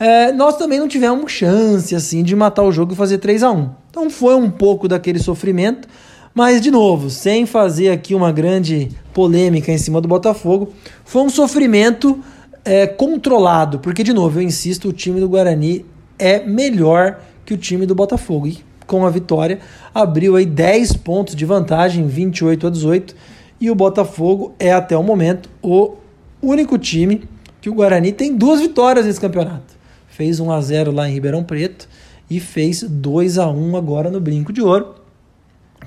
É, 0.00 0.32
nós 0.32 0.56
também 0.56 0.80
não 0.80 0.88
tivemos 0.88 1.30
chance 1.30 1.94
assim 1.94 2.24
de 2.24 2.34
matar 2.34 2.64
o 2.64 2.72
jogo 2.72 2.94
e 2.94 2.96
fazer 2.96 3.18
3 3.18 3.44
a 3.44 3.52
1 3.52 3.70
Então 3.88 4.10
foi 4.10 4.34
um 4.34 4.50
pouco 4.50 4.88
daquele 4.88 5.20
sofrimento, 5.20 5.86
mas 6.34 6.60
de 6.60 6.70
novo, 6.70 7.10
sem 7.10 7.46
fazer 7.46 7.90
aqui 7.90 8.14
uma 8.14 8.30
grande 8.30 8.88
polêmica 9.12 9.72
em 9.72 9.78
cima 9.78 10.00
do 10.00 10.08
Botafogo, 10.08 10.72
foi 11.04 11.22
um 11.22 11.30
sofrimento 11.30 12.20
é, 12.64 12.86
controlado, 12.86 13.78
porque 13.78 14.02
de 14.02 14.12
novo, 14.12 14.38
eu 14.38 14.42
insisto, 14.42 14.88
o 14.88 14.92
time 14.92 15.20
do 15.20 15.28
Guarani 15.28 15.84
é 16.18 16.44
melhor 16.44 17.20
que 17.44 17.54
o 17.54 17.58
time 17.58 17.86
do 17.86 17.94
Botafogo. 17.94 18.46
E 18.46 18.58
com 18.86 19.06
a 19.06 19.10
vitória, 19.10 19.60
abriu 19.94 20.36
aí 20.36 20.44
10 20.44 20.94
pontos 20.94 21.36
de 21.36 21.44
vantagem, 21.44 22.06
28 22.06 22.66
a 22.66 22.70
18, 22.70 23.14
e 23.60 23.70
o 23.70 23.74
Botafogo 23.74 24.52
é 24.58 24.72
até 24.72 24.96
o 24.96 25.02
momento 25.02 25.48
o 25.62 25.94
único 26.42 26.76
time 26.78 27.22
que 27.60 27.70
o 27.70 27.74
Guarani 27.74 28.12
tem 28.12 28.34
duas 28.36 28.60
vitórias 28.60 29.06
nesse 29.06 29.20
campeonato. 29.20 29.78
Fez 30.08 30.40
1 30.40 30.50
a 30.50 30.60
0 30.60 30.92
lá 30.92 31.08
em 31.08 31.12
Ribeirão 31.12 31.44
Preto 31.44 31.88
e 32.28 32.40
fez 32.40 32.82
2 32.82 33.38
a 33.38 33.48
1 33.48 33.76
agora 33.76 34.10
no 34.10 34.20
Brinco 34.20 34.52
de 34.52 34.62
Ouro. 34.62 34.99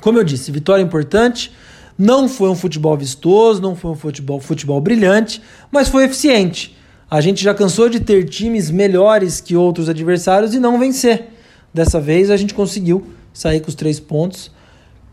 Como 0.03 0.19
eu 0.19 0.23
disse, 0.23 0.51
vitória 0.51 0.83
importante. 0.83 1.51
Não 1.97 2.27
foi 2.27 2.49
um 2.49 2.55
futebol 2.55 2.97
vistoso, 2.97 3.61
não 3.61 3.75
foi 3.75 3.91
um 3.91 3.95
futebol, 3.95 4.39
futebol 4.39 4.81
brilhante, 4.81 5.41
mas 5.71 5.87
foi 5.87 6.03
eficiente. 6.03 6.77
A 7.09 7.21
gente 7.21 7.43
já 7.43 7.53
cansou 7.53 7.87
de 7.87 7.99
ter 7.99 8.25
times 8.25 8.69
melhores 8.69 9.39
que 9.39 9.55
outros 9.55 9.87
adversários 9.87 10.53
e 10.53 10.59
não 10.59 10.77
vencer. 10.77 11.29
Dessa 11.73 12.01
vez 12.01 12.29
a 12.29 12.35
gente 12.35 12.53
conseguiu 12.53 13.07
sair 13.33 13.61
com 13.61 13.69
os 13.69 13.75
três 13.75 13.99
pontos. 13.99 14.51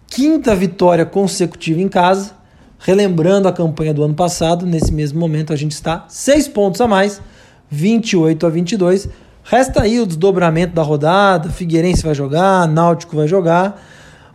Quinta 0.08 0.54
vitória 0.56 1.06
consecutiva 1.06 1.80
em 1.80 1.88
casa 1.88 2.40
Relembrando 2.82 3.46
a 3.46 3.52
campanha 3.52 3.92
do 3.92 4.02
ano 4.02 4.14
passado, 4.14 4.64
nesse 4.64 4.90
mesmo 4.90 5.20
momento 5.20 5.52
a 5.52 5.56
gente 5.56 5.72
está 5.72 6.06
seis 6.08 6.48
pontos 6.48 6.80
a 6.80 6.88
mais, 6.88 7.20
28 7.70 8.46
a 8.46 8.48
22. 8.48 9.06
Resta 9.44 9.82
aí 9.82 10.00
o 10.00 10.06
desdobramento 10.06 10.74
da 10.74 10.82
rodada, 10.82 11.50
Figueirense 11.50 12.02
vai 12.02 12.14
jogar, 12.14 12.66
Náutico 12.66 13.16
vai 13.16 13.28
jogar, 13.28 13.82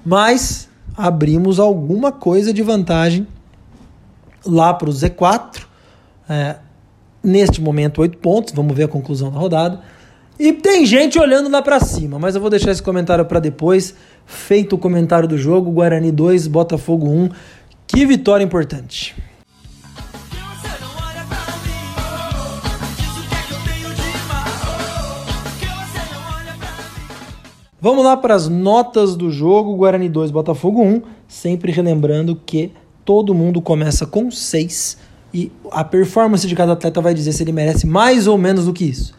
mas 0.05 0.69
abrimos 0.95 1.59
alguma 1.59 2.11
coisa 2.11 2.53
de 2.53 2.61
vantagem 2.61 3.27
lá 4.45 4.73
para 4.73 4.89
o 4.89 4.93
Z4. 4.93 5.65
É, 6.29 6.57
neste 7.23 7.59
momento, 7.61 8.01
oito 8.01 8.17
pontos, 8.19 8.53
vamos 8.53 8.75
ver 8.75 8.83
a 8.83 8.87
conclusão 8.87 9.31
da 9.31 9.39
rodada. 9.39 9.81
E 10.37 10.53
tem 10.53 10.85
gente 10.85 11.17
olhando 11.17 11.49
lá 11.49 11.61
para 11.61 11.79
cima, 11.79 12.19
mas 12.19 12.35
eu 12.35 12.41
vou 12.41 12.49
deixar 12.49 12.71
esse 12.71 12.83
comentário 12.83 13.25
para 13.25 13.39
depois. 13.39 13.95
Feito 14.25 14.75
o 14.75 14.77
comentário 14.77 15.27
do 15.27 15.37
jogo, 15.37 15.71
Guarani 15.71 16.11
2, 16.11 16.47
Botafogo 16.47 17.07
1. 17.07 17.29
Que 17.87 18.05
vitória 18.05 18.43
importante. 18.43 19.15
Vamos 27.85 28.03
lá 28.03 28.17
para 28.17 28.33
as 28.33 28.49
notas 28.49 29.15
do 29.15 29.29
jogo, 29.29 29.75
Guarani 29.75 30.09
2, 30.09 30.31
Botafogo 30.31 30.81
1, 30.81 31.03
sempre 31.27 31.71
relembrando 31.71 32.35
que 32.35 32.71
todo 33.05 33.31
mundo 33.31 33.61
começa 33.61 34.07
com 34.07 34.31
6 34.31 34.97
e 35.31 35.51
a 35.69 35.83
performance 35.83 36.47
de 36.47 36.55
cada 36.55 36.73
atleta 36.73 36.99
vai 36.99 37.13
dizer 37.13 37.31
se 37.31 37.43
ele 37.43 37.51
merece 37.51 37.85
mais 37.85 38.25
ou 38.25 38.39
menos 38.39 38.65
do 38.65 38.73
que 38.73 38.85
isso. 38.85 39.13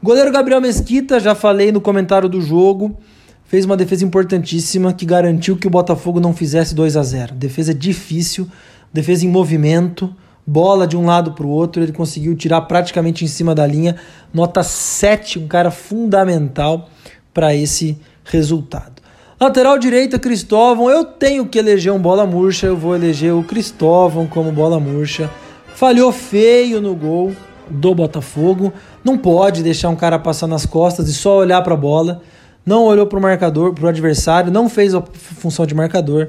Goleiro 0.00 0.30
Gabriel 0.30 0.60
Mesquita, 0.60 1.18
já 1.18 1.34
falei 1.34 1.72
no 1.72 1.80
comentário 1.80 2.28
do 2.28 2.40
jogo, 2.40 2.96
fez 3.44 3.64
uma 3.64 3.76
defesa 3.76 4.04
importantíssima 4.04 4.92
que 4.92 5.04
garantiu 5.04 5.56
que 5.56 5.66
o 5.66 5.70
Botafogo 5.70 6.20
não 6.20 6.32
fizesse 6.32 6.76
2 6.76 6.96
a 6.96 7.02
0. 7.02 7.34
Defesa 7.34 7.74
difícil, 7.74 8.46
defesa 8.92 9.26
em 9.26 9.28
movimento, 9.28 10.14
bola 10.46 10.86
de 10.86 10.96
um 10.96 11.06
lado 11.06 11.32
para 11.32 11.44
o 11.44 11.50
outro, 11.50 11.82
ele 11.82 11.90
conseguiu 11.90 12.36
tirar 12.36 12.60
praticamente 12.60 13.24
em 13.24 13.28
cima 13.28 13.52
da 13.52 13.66
linha. 13.66 13.96
Nota 14.32 14.62
7, 14.62 15.40
um 15.40 15.48
cara 15.48 15.72
fundamental 15.72 16.88
para 17.34 17.54
esse 17.54 17.98
resultado. 18.32 19.02
Lateral 19.40 19.78
direita, 19.78 20.18
Cristóvão. 20.18 20.88
Eu 20.88 21.04
tenho 21.04 21.46
que 21.46 21.58
eleger 21.58 21.92
um 21.92 21.98
bola 21.98 22.24
murcha. 22.24 22.66
Eu 22.66 22.76
vou 22.76 22.94
eleger 22.94 23.34
o 23.34 23.42
Cristóvão 23.42 24.26
como 24.26 24.52
bola 24.52 24.78
murcha. 24.78 25.30
Falhou 25.74 26.12
feio 26.12 26.80
no 26.80 26.94
gol 26.94 27.32
do 27.68 27.94
Botafogo. 27.94 28.72
Não 29.04 29.18
pode 29.18 29.62
deixar 29.62 29.88
um 29.88 29.96
cara 29.96 30.18
passar 30.18 30.46
nas 30.46 30.64
costas 30.64 31.08
e 31.08 31.12
só 31.12 31.38
olhar 31.38 31.60
para 31.62 31.74
a 31.74 31.76
bola. 31.76 32.22
Não 32.64 32.84
olhou 32.84 33.06
para 33.06 33.18
o 33.18 33.22
marcador, 33.22 33.72
para 33.74 33.86
o 33.86 33.88
adversário. 33.88 34.52
Não 34.52 34.68
fez 34.68 34.94
a 34.94 35.02
função 35.02 35.66
de 35.66 35.74
marcador. 35.74 36.28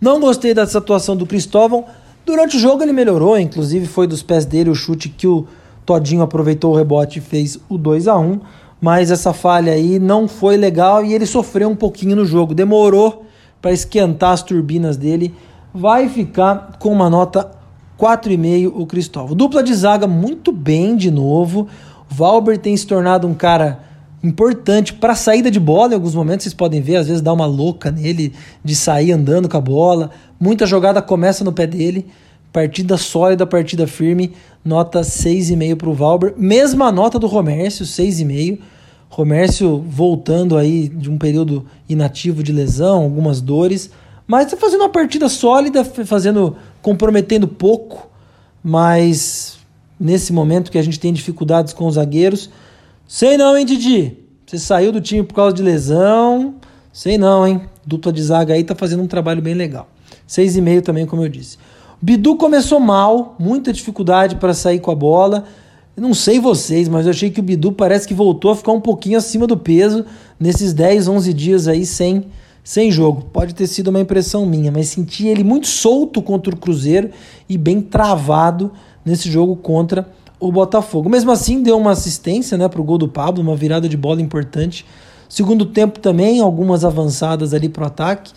Não 0.00 0.20
gostei 0.20 0.54
dessa 0.54 0.78
atuação 0.78 1.16
do 1.16 1.26
Cristóvão. 1.26 1.84
Durante 2.24 2.56
o 2.56 2.60
jogo 2.60 2.82
ele 2.84 2.92
melhorou, 2.92 3.36
inclusive 3.36 3.86
foi 3.86 4.06
dos 4.06 4.22
pés 4.22 4.44
dele 4.44 4.70
o 4.70 4.74
chute 4.74 5.08
que 5.08 5.26
o 5.26 5.46
Todinho 5.84 6.22
aproveitou 6.22 6.72
o 6.72 6.76
rebote 6.76 7.18
e 7.18 7.22
fez 7.22 7.58
o 7.68 7.76
2 7.76 8.06
a 8.06 8.16
1 8.16 8.40
mas 8.82 9.12
essa 9.12 9.32
falha 9.32 9.72
aí 9.72 10.00
não 10.00 10.26
foi 10.26 10.56
legal 10.56 11.04
e 11.04 11.14
ele 11.14 11.24
sofreu 11.24 11.68
um 11.68 11.76
pouquinho 11.76 12.16
no 12.16 12.26
jogo. 12.26 12.52
Demorou 12.52 13.24
para 13.60 13.70
esquentar 13.70 14.32
as 14.32 14.42
turbinas 14.42 14.96
dele. 14.96 15.32
Vai 15.72 16.08
ficar 16.08 16.76
com 16.80 16.88
uma 16.92 17.08
nota 17.08 17.48
4,5 17.96 18.72
o 18.74 18.84
Cristóvão. 18.84 19.36
Dupla 19.36 19.62
de 19.62 19.72
zaga 19.72 20.08
muito 20.08 20.50
bem 20.50 20.96
de 20.96 21.12
novo. 21.12 21.68
Valber 22.08 22.58
tem 22.58 22.76
se 22.76 22.84
tornado 22.84 23.28
um 23.28 23.34
cara 23.34 23.78
importante 24.20 24.92
para 24.92 25.14
saída 25.14 25.48
de 25.48 25.60
bola 25.60 25.92
em 25.92 25.94
alguns 25.94 26.16
momentos. 26.16 26.42
Vocês 26.42 26.54
podem 26.54 26.80
ver, 26.80 26.96
às 26.96 27.06
vezes 27.06 27.22
dá 27.22 27.32
uma 27.32 27.46
louca 27.46 27.88
nele 27.92 28.32
de 28.64 28.74
sair 28.74 29.12
andando 29.12 29.48
com 29.48 29.56
a 29.56 29.60
bola. 29.60 30.10
Muita 30.40 30.66
jogada 30.66 31.00
começa 31.00 31.44
no 31.44 31.52
pé 31.52 31.68
dele. 31.68 32.08
Partida 32.52 32.96
sólida, 32.96 33.46
partida 33.46 33.86
firme. 33.86 34.32
Nota 34.64 35.00
6,5 35.00 35.76
para 35.76 35.88
o 35.88 35.94
Valber. 35.94 36.34
Mesma 36.36 36.92
nota 36.92 37.18
do 37.18 37.26
Romércio, 37.26 37.84
6,5. 37.84 38.58
Romércio 39.08 39.78
voltando 39.78 40.56
aí 40.56 40.88
de 40.88 41.10
um 41.10 41.18
período 41.18 41.66
inativo 41.86 42.42
de 42.42 42.50
lesão, 42.50 43.02
algumas 43.02 43.42
dores, 43.42 43.90
mas 44.26 44.46
está 44.46 44.56
fazendo 44.56 44.80
uma 44.80 44.88
partida 44.88 45.28
sólida, 45.28 45.84
fazendo 45.84 46.56
comprometendo 46.80 47.46
pouco, 47.46 48.08
mas 48.64 49.58
nesse 50.00 50.32
momento 50.32 50.70
que 50.72 50.78
a 50.78 50.82
gente 50.82 50.98
tem 50.98 51.12
dificuldades 51.12 51.74
com 51.74 51.86
os 51.86 51.96
zagueiros, 51.96 52.48
sei 53.06 53.36
não, 53.36 53.54
hein, 53.54 53.66
Didi? 53.66 54.16
Você 54.46 54.58
saiu 54.58 54.90
do 54.90 55.00
time 55.00 55.22
por 55.22 55.34
causa 55.34 55.54
de 55.54 55.62
lesão, 55.62 56.54
sei 56.90 57.18
não, 57.18 57.46
hein? 57.46 57.60
Dupla 57.84 58.12
de 58.14 58.22
zaga 58.22 58.54
aí 58.54 58.64
tá 58.64 58.74
fazendo 58.74 59.02
um 59.02 59.06
trabalho 59.06 59.42
bem 59.42 59.52
legal. 59.52 59.90
Seis 60.26 60.56
e 60.56 60.62
meio 60.62 60.80
também, 60.80 61.04
como 61.04 61.22
eu 61.22 61.28
disse. 61.28 61.58
Bidu 62.04 62.34
começou 62.34 62.80
mal, 62.80 63.36
muita 63.38 63.72
dificuldade 63.72 64.34
para 64.34 64.52
sair 64.52 64.80
com 64.80 64.90
a 64.90 64.94
bola. 64.94 65.44
Não 65.96 66.12
sei 66.12 66.40
vocês, 66.40 66.88
mas 66.88 67.06
eu 67.06 67.10
achei 67.10 67.30
que 67.30 67.38
o 67.38 67.42
Bidu 67.44 67.70
parece 67.70 68.08
que 68.08 68.12
voltou 68.12 68.50
a 68.50 68.56
ficar 68.56 68.72
um 68.72 68.80
pouquinho 68.80 69.16
acima 69.16 69.46
do 69.46 69.56
peso 69.56 70.04
nesses 70.38 70.72
10, 70.72 71.06
11 71.06 71.32
dias 71.32 71.68
aí 71.68 71.86
sem, 71.86 72.24
sem 72.64 72.90
jogo. 72.90 73.28
Pode 73.32 73.54
ter 73.54 73.68
sido 73.68 73.86
uma 73.86 74.00
impressão 74.00 74.44
minha, 74.44 74.72
mas 74.72 74.88
senti 74.88 75.28
ele 75.28 75.44
muito 75.44 75.68
solto 75.68 76.20
contra 76.20 76.52
o 76.52 76.58
Cruzeiro 76.58 77.10
e 77.48 77.56
bem 77.56 77.80
travado 77.80 78.72
nesse 79.04 79.30
jogo 79.30 79.54
contra 79.54 80.08
o 80.40 80.50
Botafogo. 80.50 81.08
Mesmo 81.08 81.30
assim, 81.30 81.62
deu 81.62 81.78
uma 81.78 81.92
assistência 81.92 82.58
né, 82.58 82.66
para 82.66 82.80
o 82.80 82.84
gol 82.84 82.98
do 82.98 83.06
Pablo, 83.06 83.40
uma 83.40 83.54
virada 83.54 83.88
de 83.88 83.96
bola 83.96 84.20
importante. 84.20 84.84
Segundo 85.28 85.66
tempo 85.66 86.00
também, 86.00 86.40
algumas 86.40 86.84
avançadas 86.84 87.54
ali 87.54 87.68
para 87.68 87.84
o 87.84 87.86
ataque. 87.86 88.32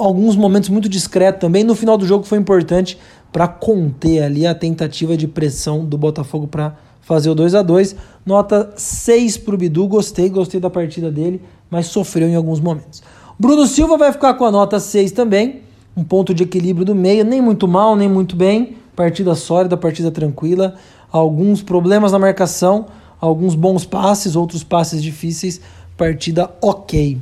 Alguns 0.00 0.34
momentos 0.34 0.70
muito 0.70 0.88
discretos 0.88 1.42
também. 1.42 1.62
No 1.62 1.74
final 1.74 1.98
do 1.98 2.06
jogo 2.06 2.24
foi 2.24 2.38
importante 2.38 2.98
para 3.30 3.46
conter 3.46 4.22
ali 4.22 4.46
a 4.46 4.54
tentativa 4.54 5.14
de 5.14 5.28
pressão 5.28 5.84
do 5.84 5.98
Botafogo 5.98 6.46
para 6.46 6.74
fazer 7.02 7.28
o 7.28 7.34
2 7.34 7.54
a 7.54 7.60
2 7.60 7.96
Nota 8.24 8.72
6 8.76 9.36
para 9.36 9.54
o 9.54 9.58
Bidu, 9.58 9.86
gostei, 9.86 10.30
gostei 10.30 10.58
da 10.58 10.70
partida 10.70 11.10
dele, 11.10 11.42
mas 11.70 11.86
sofreu 11.86 12.28
em 12.28 12.34
alguns 12.34 12.60
momentos. 12.60 13.02
Bruno 13.38 13.66
Silva 13.66 13.98
vai 13.98 14.10
ficar 14.10 14.32
com 14.34 14.46
a 14.46 14.50
nota 14.50 14.80
6 14.80 15.12
também, 15.12 15.60
um 15.94 16.02
ponto 16.02 16.32
de 16.32 16.44
equilíbrio 16.44 16.86
do 16.86 16.94
meio, 16.94 17.22
nem 17.22 17.42
muito 17.42 17.68
mal, 17.68 17.94
nem 17.94 18.08
muito 18.08 18.34
bem. 18.34 18.76
Partida 18.96 19.34
sólida, 19.34 19.76
partida 19.76 20.10
tranquila, 20.10 20.76
alguns 21.12 21.62
problemas 21.62 22.12
na 22.12 22.18
marcação, 22.18 22.86
alguns 23.20 23.54
bons 23.54 23.84
passes, 23.84 24.34
outros 24.34 24.64
passes 24.64 25.02
difíceis, 25.02 25.60
partida 25.94 26.50
ok. 26.62 27.18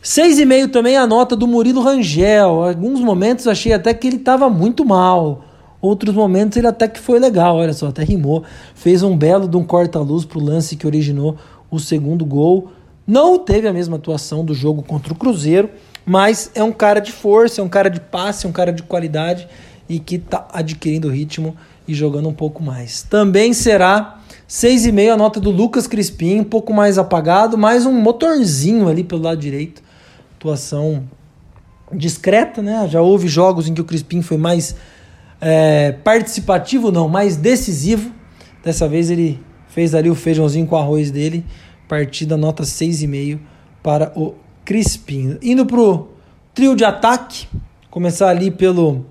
Seis 0.00 0.38
e 0.38 0.44
meio 0.44 0.68
também 0.68 0.96
a 0.96 1.06
nota 1.08 1.34
do 1.34 1.46
Murilo 1.46 1.82
Rangel. 1.82 2.62
Alguns 2.62 3.00
momentos 3.00 3.48
achei 3.48 3.72
até 3.72 3.92
que 3.92 4.06
ele 4.06 4.16
estava 4.16 4.48
muito 4.48 4.84
mal. 4.84 5.44
Outros 5.80 6.14
momentos 6.14 6.56
ele 6.56 6.68
até 6.68 6.86
que 6.86 7.00
foi 7.00 7.18
legal, 7.18 7.56
olha 7.56 7.72
só, 7.72 7.88
até 7.88 8.04
rimou. 8.04 8.44
Fez 8.74 9.02
um 9.02 9.16
belo 9.16 9.48
de 9.48 9.56
um 9.56 9.64
corta-luz 9.64 10.24
para 10.24 10.38
o 10.38 10.42
lance 10.42 10.76
que 10.76 10.86
originou 10.86 11.36
o 11.68 11.80
segundo 11.80 12.24
gol. 12.24 12.70
Não 13.04 13.38
teve 13.38 13.66
a 13.66 13.72
mesma 13.72 13.96
atuação 13.96 14.44
do 14.44 14.54
jogo 14.54 14.82
contra 14.82 15.12
o 15.12 15.16
Cruzeiro, 15.16 15.68
mas 16.06 16.50
é 16.54 16.62
um 16.62 16.72
cara 16.72 17.00
de 17.00 17.10
força, 17.10 17.60
é 17.60 17.64
um 17.64 17.68
cara 17.68 17.90
de 17.90 18.00
passe, 18.00 18.46
é 18.46 18.48
um 18.48 18.52
cara 18.52 18.72
de 18.72 18.84
qualidade 18.84 19.48
e 19.88 19.98
que 19.98 20.14
está 20.16 20.46
adquirindo 20.52 21.08
ritmo 21.08 21.56
e 21.88 21.94
jogando 21.94 22.28
um 22.28 22.34
pouco 22.34 22.62
mais. 22.62 23.02
Também 23.02 23.52
será 23.52 24.20
6,5 24.48 25.12
a 25.12 25.16
nota 25.16 25.40
do 25.40 25.50
Lucas 25.50 25.88
Crispim, 25.88 26.40
um 26.40 26.44
pouco 26.44 26.72
mais 26.72 26.98
apagado, 26.98 27.58
mais 27.58 27.84
um 27.84 27.92
motorzinho 27.92 28.88
ali 28.88 29.02
pelo 29.02 29.22
lado 29.22 29.40
direito 29.40 29.87
atuação 30.38 31.02
discreta, 31.92 32.62
né? 32.62 32.86
Já 32.88 33.00
houve 33.00 33.26
jogos 33.26 33.68
em 33.68 33.74
que 33.74 33.80
o 33.80 33.84
Crispim 33.84 34.22
foi 34.22 34.36
mais 34.36 34.76
é, 35.40 35.92
participativo, 36.04 36.92
não, 36.92 37.08
mais 37.08 37.36
decisivo. 37.36 38.12
Dessa 38.62 38.88
vez 38.88 39.10
ele 39.10 39.40
fez 39.68 39.94
ali 39.94 40.08
o 40.08 40.14
feijãozinho 40.14 40.66
com 40.66 40.76
arroz 40.76 41.10
dele. 41.10 41.44
Partida 41.88 42.36
nota 42.36 42.62
6,5 42.62 43.38
para 43.82 44.12
o 44.14 44.34
Crispim. 44.64 45.38
Indo 45.42 45.66
pro 45.66 46.08
trio 46.54 46.76
de 46.76 46.84
ataque, 46.84 47.48
começar 47.90 48.28
ali 48.28 48.50
pelo, 48.50 49.06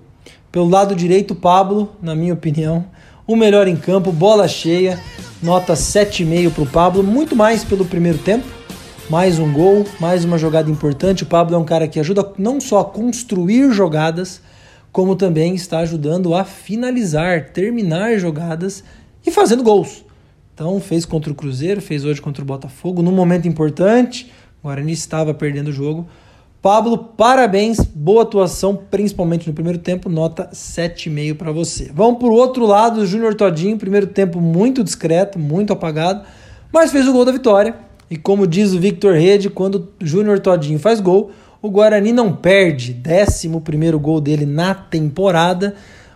pelo 0.50 0.68
lado 0.68 0.94
direito, 0.94 1.34
Pablo, 1.34 1.92
na 2.00 2.14
minha 2.14 2.32
opinião, 2.32 2.86
o 3.26 3.36
melhor 3.36 3.68
em 3.68 3.76
campo, 3.76 4.12
bola 4.12 4.48
cheia, 4.48 4.98
nota 5.42 5.74
7,5 5.74 6.52
para 6.52 6.62
o 6.62 6.66
Pablo, 6.66 7.02
muito 7.02 7.36
mais 7.36 7.64
pelo 7.64 7.84
primeiro 7.84 8.18
tempo 8.18 8.57
mais 9.10 9.38
um 9.38 9.50
gol, 9.50 9.86
mais 9.98 10.22
uma 10.22 10.36
jogada 10.36 10.70
importante. 10.70 11.22
O 11.22 11.26
Pablo 11.26 11.56
é 11.56 11.58
um 11.58 11.64
cara 11.64 11.88
que 11.88 11.98
ajuda 11.98 12.30
não 12.36 12.60
só 12.60 12.80
a 12.80 12.84
construir 12.84 13.72
jogadas, 13.72 14.42
como 14.92 15.16
também 15.16 15.54
está 15.54 15.78
ajudando 15.78 16.34
a 16.34 16.44
finalizar, 16.44 17.50
terminar 17.50 18.18
jogadas 18.18 18.84
e 19.26 19.30
fazendo 19.30 19.62
gols. 19.62 20.04
Então 20.52 20.78
fez 20.78 21.06
contra 21.06 21.32
o 21.32 21.34
Cruzeiro, 21.34 21.80
fez 21.80 22.04
hoje 22.04 22.20
contra 22.20 22.42
o 22.42 22.46
Botafogo, 22.46 23.00
num 23.00 23.12
momento 23.12 23.48
importante. 23.48 24.30
O 24.62 24.66
Guarani 24.66 24.92
estava 24.92 25.32
perdendo 25.32 25.68
o 25.68 25.72
jogo. 25.72 26.06
Pablo, 26.60 26.98
parabéns, 26.98 27.78
boa 27.78 28.24
atuação, 28.24 28.76
principalmente 28.90 29.46
no 29.46 29.54
primeiro 29.54 29.78
tempo, 29.78 30.10
nota 30.10 30.50
7,5 30.52 31.34
para 31.34 31.52
você. 31.52 31.90
Vamos 31.94 32.18
para 32.18 32.28
o 32.28 32.32
outro 32.32 32.66
lado, 32.66 33.06
Júnior 33.06 33.34
Todinho, 33.34 33.78
primeiro 33.78 34.08
tempo 34.08 34.38
muito 34.38 34.84
discreto, 34.84 35.38
muito 35.38 35.72
apagado, 35.72 36.26
mas 36.70 36.90
fez 36.90 37.08
o 37.08 37.12
gol 37.12 37.24
da 37.24 37.32
vitória 37.32 37.87
e 38.10 38.16
como 38.16 38.46
diz 38.46 38.72
o 38.72 38.80
Victor 38.80 39.14
Rede, 39.14 39.50
quando 39.50 39.88
o 40.00 40.06
Júnior 40.06 40.38
Todinho 40.38 40.78
faz 40.78 41.00
gol, 41.00 41.30
o 41.60 41.70
Guarani 41.70 42.12
não 42.12 42.32
perde. 42.34 42.96
11 43.06 43.48
gol 43.98 44.20
dele 44.20 44.46
na 44.46 44.74
temporada. 44.74 45.74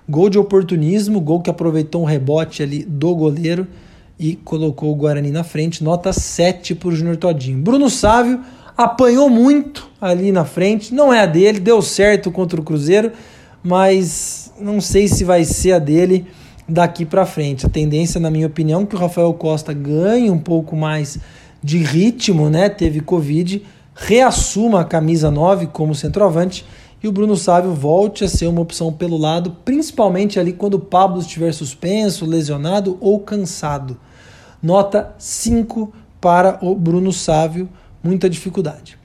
Gol 0.09 0.29
de 0.31 0.39
oportunismo, 0.39 1.21
gol 1.21 1.41
que 1.41 1.51
aproveitou 1.51 2.03
um 2.03 2.07
rebote 2.07 2.63
ali 2.63 2.85
do 2.85 3.15
goleiro 3.15 3.67
e 4.19 4.37
colocou 4.37 4.91
o 4.93 4.97
Guarani 4.97 5.31
na 5.31 5.45
frente. 5.45 5.85
Nota 5.85 6.13
7 6.13 6.75
para 6.75 6.89
o 6.89 6.93
Júnior 6.93 7.17
Todinho. 7.17 7.59
Bruno 7.59 7.91
Sávio 7.91 8.41
apanhou 8.77 9.29
muito 9.29 9.89
ali 10.01 10.33
na 10.33 10.45
frente. 10.45 10.95
Não 10.95 11.13
é 11.13 11.21
a 11.21 11.27
dele, 11.27 11.61
deu 11.61 11.83
certo 11.83 12.31
contra 12.31 12.61
o 12.61 12.65
Cruzeiro, 12.65 13.13
mas 13.63 14.53
não 14.61 14.81
sei 14.81 15.09
se 15.09 15.25
vai 15.25 15.45
ser 15.45 15.73
a 15.73 15.79
dele 15.79 16.27
daqui 16.69 17.05
para 17.05 17.27
frente. 17.27 17.67
A 17.67 17.69
tendência, 17.69 18.21
na 18.21 18.31
minha 18.31 18.47
opinião, 18.47 18.83
é 18.83 18.87
que 18.87 18.95
o 18.95 18.99
Rafael 18.99 19.33
Costa 19.35 19.73
ganhe 19.73 20.31
um 20.31 20.39
pouco 20.39 20.77
mais 20.77 21.19
de 21.63 21.79
ritmo, 21.79 22.51
né? 22.51 22.69
Teve 22.69 23.01
Covid, 23.01 23.63
reassuma 23.95 24.81
a 24.81 24.85
camisa 24.85 25.31
9 25.31 25.69
como 25.69 25.95
centroavante 25.95 26.65
e 27.03 27.09
o 27.09 27.13
Bruno 27.13 27.37
Sávio 27.37 27.75
volte 27.75 28.25
a 28.25 28.29
ser 28.29 28.47
uma 28.47 28.61
opção 28.61 28.93
pelo 28.93 29.17
lado, 29.17 29.57
principalmente 29.65 30.39
ali 30.39 30.53
quando 30.53 30.75
o 30.75 30.81
Pablo 30.81 31.21
estiver 31.21 31.53
suspenso, 31.53 32.25
lesionado 32.25 32.97
ou 33.01 33.19
cansado. 33.19 33.99
Nota 34.63 35.13
5 35.19 35.93
para 36.21 36.59
o 36.63 36.75
Bruno 36.77 37.13
Sávio, 37.13 37.69
muita 38.03 38.31
dificuldade. 38.31 38.97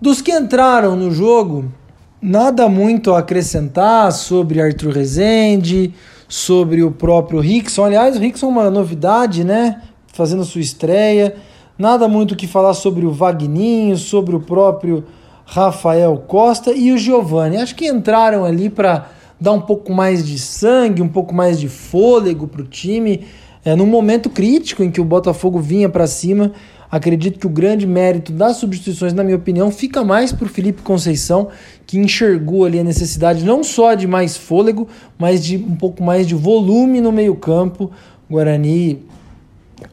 Dos 0.00 0.20
que 0.20 0.30
entraram 0.30 0.94
no 0.94 1.10
jogo, 1.10 1.72
nada 2.20 2.68
muito 2.68 3.14
a 3.14 3.20
acrescentar 3.20 4.12
sobre 4.12 4.60
Arthur 4.60 4.92
Rezende, 4.92 5.94
sobre 6.28 6.82
o 6.82 6.90
próprio 6.90 7.40
Rickson. 7.40 7.84
Aliás, 7.84 8.16
o 8.16 8.20
Rickson 8.20 8.46
é 8.46 8.50
uma 8.50 8.70
novidade, 8.70 9.42
né? 9.42 9.82
Fazendo 10.12 10.44
sua 10.44 10.60
estreia. 10.60 11.34
Nada 11.78 12.08
muito 12.08 12.34
que 12.34 12.48
falar 12.48 12.74
sobre 12.74 13.06
o 13.06 13.12
Vagninho, 13.12 13.96
sobre 13.96 14.34
o 14.34 14.40
próprio 14.40 15.04
Rafael 15.46 16.16
Costa 16.26 16.72
e 16.72 16.90
o 16.90 16.98
Giovani. 16.98 17.58
Acho 17.58 17.76
que 17.76 17.86
entraram 17.86 18.44
ali 18.44 18.68
para 18.68 19.06
dar 19.40 19.52
um 19.52 19.60
pouco 19.60 19.92
mais 19.92 20.26
de 20.26 20.40
sangue, 20.40 21.00
um 21.00 21.08
pouco 21.08 21.32
mais 21.32 21.60
de 21.60 21.68
fôlego 21.68 22.48
para 22.48 22.62
o 22.62 22.64
time. 22.64 23.26
É, 23.64 23.76
num 23.76 23.86
momento 23.86 24.28
crítico 24.28 24.82
em 24.82 24.90
que 24.90 25.00
o 25.00 25.04
Botafogo 25.04 25.60
vinha 25.60 25.88
para 25.88 26.08
cima, 26.08 26.50
acredito 26.90 27.38
que 27.38 27.46
o 27.46 27.50
grande 27.50 27.86
mérito 27.86 28.32
das 28.32 28.56
substituições, 28.56 29.12
na 29.12 29.22
minha 29.22 29.36
opinião, 29.36 29.70
fica 29.70 30.02
mais 30.02 30.32
para 30.32 30.46
o 30.46 30.48
Felipe 30.48 30.82
Conceição, 30.82 31.46
que 31.86 31.96
enxergou 31.96 32.64
ali 32.64 32.80
a 32.80 32.84
necessidade 32.84 33.44
não 33.44 33.62
só 33.62 33.94
de 33.94 34.08
mais 34.08 34.36
fôlego, 34.36 34.88
mas 35.16 35.44
de 35.44 35.56
um 35.56 35.76
pouco 35.76 36.02
mais 36.02 36.26
de 36.26 36.34
volume 36.34 37.00
no 37.00 37.12
meio-campo. 37.12 37.88
Guarani 38.28 39.06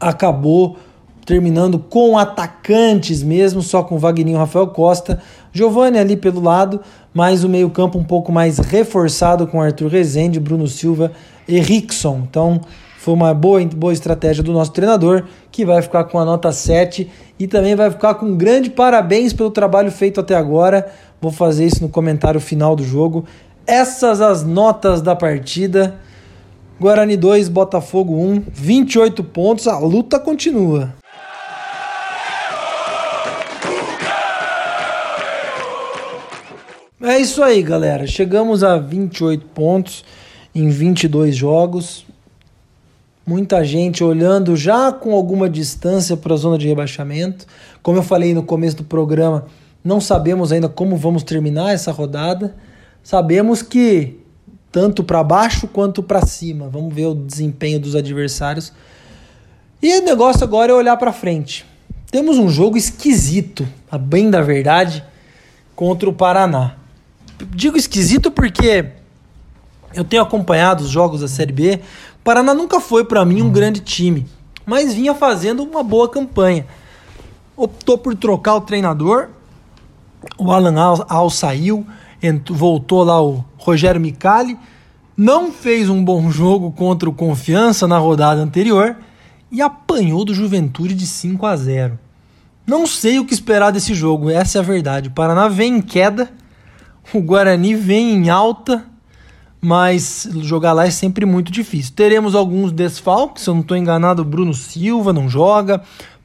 acabou 0.00 0.76
terminando 1.26 1.78
com 1.80 2.16
atacantes 2.16 3.20
mesmo, 3.20 3.60
só 3.60 3.82
com 3.82 3.98
Wagninho 3.98 4.36
e 4.36 4.38
Rafael 4.38 4.68
Costa. 4.68 5.20
Giovani 5.52 5.98
ali 5.98 6.16
pelo 6.16 6.40
lado, 6.40 6.80
mas 7.12 7.42
o 7.42 7.48
meio-campo 7.48 7.98
um 7.98 8.04
pouco 8.04 8.30
mais 8.30 8.58
reforçado 8.58 9.46
com 9.46 9.60
Arthur 9.60 9.88
Rezende, 9.88 10.38
Bruno 10.38 10.68
Silva 10.68 11.10
e 11.48 11.58
Rickson. 11.58 12.22
Então, 12.30 12.60
foi 12.98 13.12
uma 13.12 13.34
boa, 13.34 13.64
boa 13.66 13.92
estratégia 13.92 14.42
do 14.42 14.52
nosso 14.52 14.72
treinador, 14.72 15.24
que 15.50 15.64
vai 15.64 15.82
ficar 15.82 16.04
com 16.04 16.18
a 16.18 16.24
nota 16.24 16.52
7 16.52 17.10
e 17.38 17.46
também 17.48 17.74
vai 17.74 17.90
ficar 17.90 18.14
com 18.14 18.26
um 18.26 18.36
grande 18.36 18.70
parabéns 18.70 19.32
pelo 19.32 19.50
trabalho 19.50 19.90
feito 19.90 20.20
até 20.20 20.36
agora. 20.36 20.92
Vou 21.20 21.32
fazer 21.32 21.66
isso 21.66 21.82
no 21.82 21.88
comentário 21.88 22.40
final 22.40 22.76
do 22.76 22.84
jogo. 22.84 23.24
Essas 23.66 24.20
as 24.20 24.44
notas 24.44 25.02
da 25.02 25.16
partida. 25.16 25.96
Guarani 26.78 27.16
2, 27.16 27.48
Botafogo 27.48 28.14
1, 28.14 28.42
28 28.52 29.24
pontos, 29.24 29.66
a 29.66 29.78
luta 29.78 30.20
continua. 30.20 30.92
É 36.98 37.18
isso 37.18 37.42
aí, 37.42 37.62
galera. 37.62 38.06
Chegamos 38.06 38.64
a 38.64 38.78
28 38.78 39.44
pontos 39.48 40.02
em 40.54 40.70
22 40.70 41.36
jogos. 41.36 42.06
Muita 43.26 43.62
gente 43.62 44.02
olhando 44.02 44.56
já 44.56 44.90
com 44.90 45.12
alguma 45.12 45.50
distância 45.50 46.16
para 46.16 46.32
a 46.32 46.38
zona 46.38 46.56
de 46.56 46.66
rebaixamento. 46.66 47.44
Como 47.82 47.98
eu 47.98 48.02
falei 48.02 48.32
no 48.32 48.42
começo 48.42 48.78
do 48.78 48.84
programa, 48.84 49.44
não 49.84 50.00
sabemos 50.00 50.52
ainda 50.52 50.70
como 50.70 50.96
vamos 50.96 51.22
terminar 51.22 51.74
essa 51.74 51.92
rodada. 51.92 52.56
Sabemos 53.02 53.60
que 53.60 54.18
tanto 54.72 55.04
para 55.04 55.22
baixo 55.22 55.68
quanto 55.68 56.02
para 56.02 56.24
cima. 56.24 56.66
Vamos 56.66 56.94
ver 56.94 57.08
o 57.08 57.14
desempenho 57.14 57.78
dos 57.78 57.94
adversários. 57.94 58.72
E 59.82 59.98
o 59.98 60.02
negócio 60.02 60.42
agora 60.44 60.72
é 60.72 60.74
olhar 60.74 60.96
para 60.96 61.12
frente. 61.12 61.66
Temos 62.10 62.38
um 62.38 62.48
jogo 62.48 62.78
esquisito, 62.78 63.68
a 63.90 63.98
bem 63.98 64.30
da 64.30 64.40
verdade, 64.40 65.04
contra 65.74 66.08
o 66.08 66.12
Paraná. 66.14 66.85
Digo 67.50 67.76
esquisito 67.76 68.30
porque 68.30 68.86
eu 69.94 70.04
tenho 70.04 70.22
acompanhado 70.22 70.84
os 70.84 70.90
jogos 70.90 71.20
da 71.20 71.28
Série 71.28 71.52
B. 71.52 71.80
O 72.20 72.24
Paraná 72.24 72.54
nunca 72.54 72.80
foi 72.80 73.04
para 73.04 73.24
mim 73.24 73.42
um 73.42 73.50
grande 73.50 73.80
time, 73.80 74.26
mas 74.64 74.94
vinha 74.94 75.14
fazendo 75.14 75.62
uma 75.62 75.82
boa 75.82 76.08
campanha. 76.08 76.66
Optou 77.56 77.98
por 77.98 78.14
trocar 78.14 78.56
o 78.56 78.60
treinador. 78.60 79.28
O 80.38 80.50
Alan 80.50 80.78
Al, 80.80 81.06
Al 81.08 81.30
saiu, 81.30 81.86
voltou 82.50 83.04
lá 83.04 83.22
o 83.22 83.44
Rogério 83.56 84.00
Micali. 84.00 84.58
Não 85.16 85.50
fez 85.50 85.88
um 85.88 86.04
bom 86.04 86.30
jogo 86.30 86.72
contra 86.72 87.08
o 87.08 87.12
Confiança 87.12 87.86
na 87.86 87.98
rodada 87.98 88.40
anterior 88.40 88.96
e 89.50 89.62
apanhou 89.62 90.24
do 90.24 90.34
Juventude 90.34 90.94
de 90.94 91.06
5 91.06 91.46
a 91.46 91.56
0. 91.56 91.98
Não 92.66 92.86
sei 92.86 93.18
o 93.18 93.24
que 93.24 93.32
esperar 93.32 93.70
desse 93.70 93.94
jogo, 93.94 94.28
essa 94.28 94.58
é 94.58 94.60
a 94.60 94.64
verdade. 94.64 95.08
O 95.08 95.12
Paraná 95.12 95.48
vem 95.48 95.76
em 95.76 95.80
queda 95.80 96.30
o 97.12 97.20
Guarani 97.20 97.74
vem 97.74 98.14
em 98.14 98.28
alta, 98.28 98.84
mas 99.60 100.28
jogar 100.42 100.72
lá 100.72 100.86
é 100.86 100.90
sempre 100.90 101.24
muito 101.24 101.50
difícil. 101.50 101.92
Teremos 101.94 102.34
alguns 102.34 102.72
desfalques, 102.72 103.44
se 103.44 103.50
eu 103.50 103.54
não 103.54 103.62
estou 103.62 103.76
enganado, 103.76 104.24
Bruno 104.24 104.54
Silva 104.54 105.12
não 105.12 105.28
joga, 105.28 105.82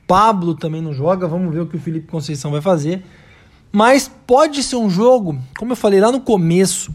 Pablo 0.08 0.56
também 0.56 0.82
não 0.82 0.94
joga, 0.94 1.28
vamos 1.28 1.54
ver 1.54 1.62
o 1.62 1.68
que 1.68 1.78
o 1.78 1.80
Felipe 1.80 2.08
Conceição 2.08 2.52
vai 2.52 2.62
fazer. 2.62 3.04
Mas 3.72 4.12
pode 4.28 4.62
ser 4.64 4.76
um 4.76 4.90
jogo, 4.90 5.38
como 5.58 5.72
eu 5.72 5.76
falei 5.76 6.02
lá 6.02 6.12
no 6.12 6.20
começo 6.20 6.94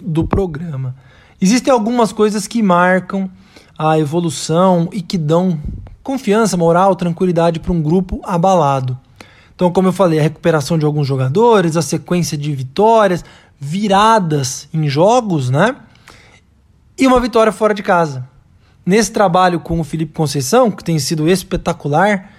do 0.00 0.26
programa, 0.26 0.94
existem 1.40 1.72
algumas 1.72 2.12
coisas 2.12 2.46
que 2.46 2.62
marcam 2.62 3.30
a 3.78 3.98
evolução 3.98 4.88
e 4.92 5.00
que 5.00 5.16
dão 5.16 5.58
confiança, 6.02 6.56
moral, 6.56 6.94
tranquilidade 6.94 7.60
para 7.60 7.72
um 7.72 7.80
grupo 7.80 8.20
abalado. 8.24 8.98
Então, 9.58 9.72
como 9.72 9.88
eu 9.88 9.92
falei, 9.92 10.20
a 10.20 10.22
recuperação 10.22 10.78
de 10.78 10.84
alguns 10.84 11.04
jogadores, 11.04 11.76
a 11.76 11.82
sequência 11.82 12.38
de 12.38 12.54
vitórias, 12.54 13.24
viradas 13.58 14.68
em 14.72 14.88
jogos, 14.88 15.50
né? 15.50 15.74
E 16.96 17.04
uma 17.08 17.18
vitória 17.18 17.50
fora 17.50 17.74
de 17.74 17.82
casa. 17.82 18.24
Nesse 18.86 19.10
trabalho 19.10 19.58
com 19.58 19.80
o 19.80 19.82
Felipe 19.82 20.12
Conceição, 20.12 20.70
que 20.70 20.84
tem 20.84 20.96
sido 21.00 21.28
espetacular, 21.28 22.30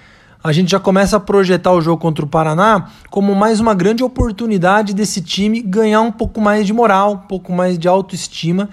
a 0.41 0.53
gente 0.53 0.71
já 0.71 0.79
começa 0.79 1.17
a 1.17 1.19
projetar 1.19 1.73
o 1.73 1.81
jogo 1.81 2.01
contra 2.01 2.23
o 2.23 2.27
Paraná 2.27 2.89
como 3.09 3.35
mais 3.35 3.59
uma 3.59 3.73
grande 3.73 4.01
oportunidade 4.01 4.93
desse 4.93 5.19
time 5.19 5.61
ganhar 5.61 5.99
um 5.99 6.13
pouco 6.13 6.39
mais 6.39 6.65
de 6.65 6.71
moral, 6.71 7.15
um 7.15 7.17
pouco 7.17 7.51
mais 7.51 7.77
de 7.77 7.89
autoestima, 7.89 8.69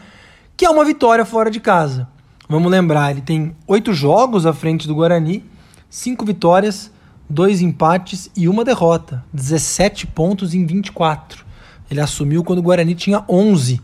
que 0.56 0.64
é 0.64 0.70
uma 0.70 0.84
vitória 0.84 1.24
fora 1.24 1.50
de 1.50 1.58
casa. 1.58 2.06
Vamos 2.48 2.70
lembrar, 2.70 3.10
ele 3.10 3.22
tem 3.22 3.56
oito 3.66 3.92
jogos 3.92 4.46
à 4.46 4.52
frente 4.52 4.86
do 4.86 4.94
Guarani, 4.94 5.44
cinco 5.90 6.24
vitórias, 6.24 6.92
dois 7.28 7.60
empates 7.60 8.30
e 8.36 8.48
uma 8.48 8.64
derrota. 8.64 9.24
17 9.32 10.06
pontos 10.06 10.54
em 10.54 10.64
24. 10.66 11.44
Ele 11.90 12.00
assumiu 12.00 12.42
quando 12.42 12.58
o 12.58 12.62
Guarani 12.62 12.94
tinha 12.94 13.24
11 13.28 13.80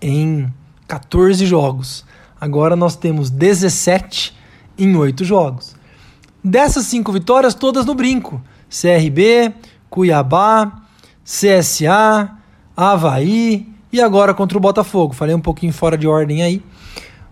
em 0.00 0.52
14 0.86 1.46
jogos. 1.46 2.04
Agora 2.40 2.76
nós 2.76 2.96
temos 2.96 3.30
17 3.30 4.34
em 4.78 4.94
8 4.96 5.24
jogos. 5.24 5.74
Dessas 6.42 6.86
cinco 6.86 7.10
vitórias, 7.12 7.54
todas 7.54 7.84
no 7.86 7.94
brinco: 7.94 8.40
CRB, 8.68 9.52
Cuiabá, 9.90 10.82
CSA, 11.24 12.30
Havaí 12.76 13.68
e 13.92 14.00
agora 14.00 14.34
contra 14.34 14.56
o 14.56 14.60
Botafogo. 14.60 15.12
Falei 15.14 15.34
um 15.34 15.40
pouquinho 15.40 15.72
fora 15.72 15.96
de 15.98 16.06
ordem 16.06 16.42
aí. 16.42 16.62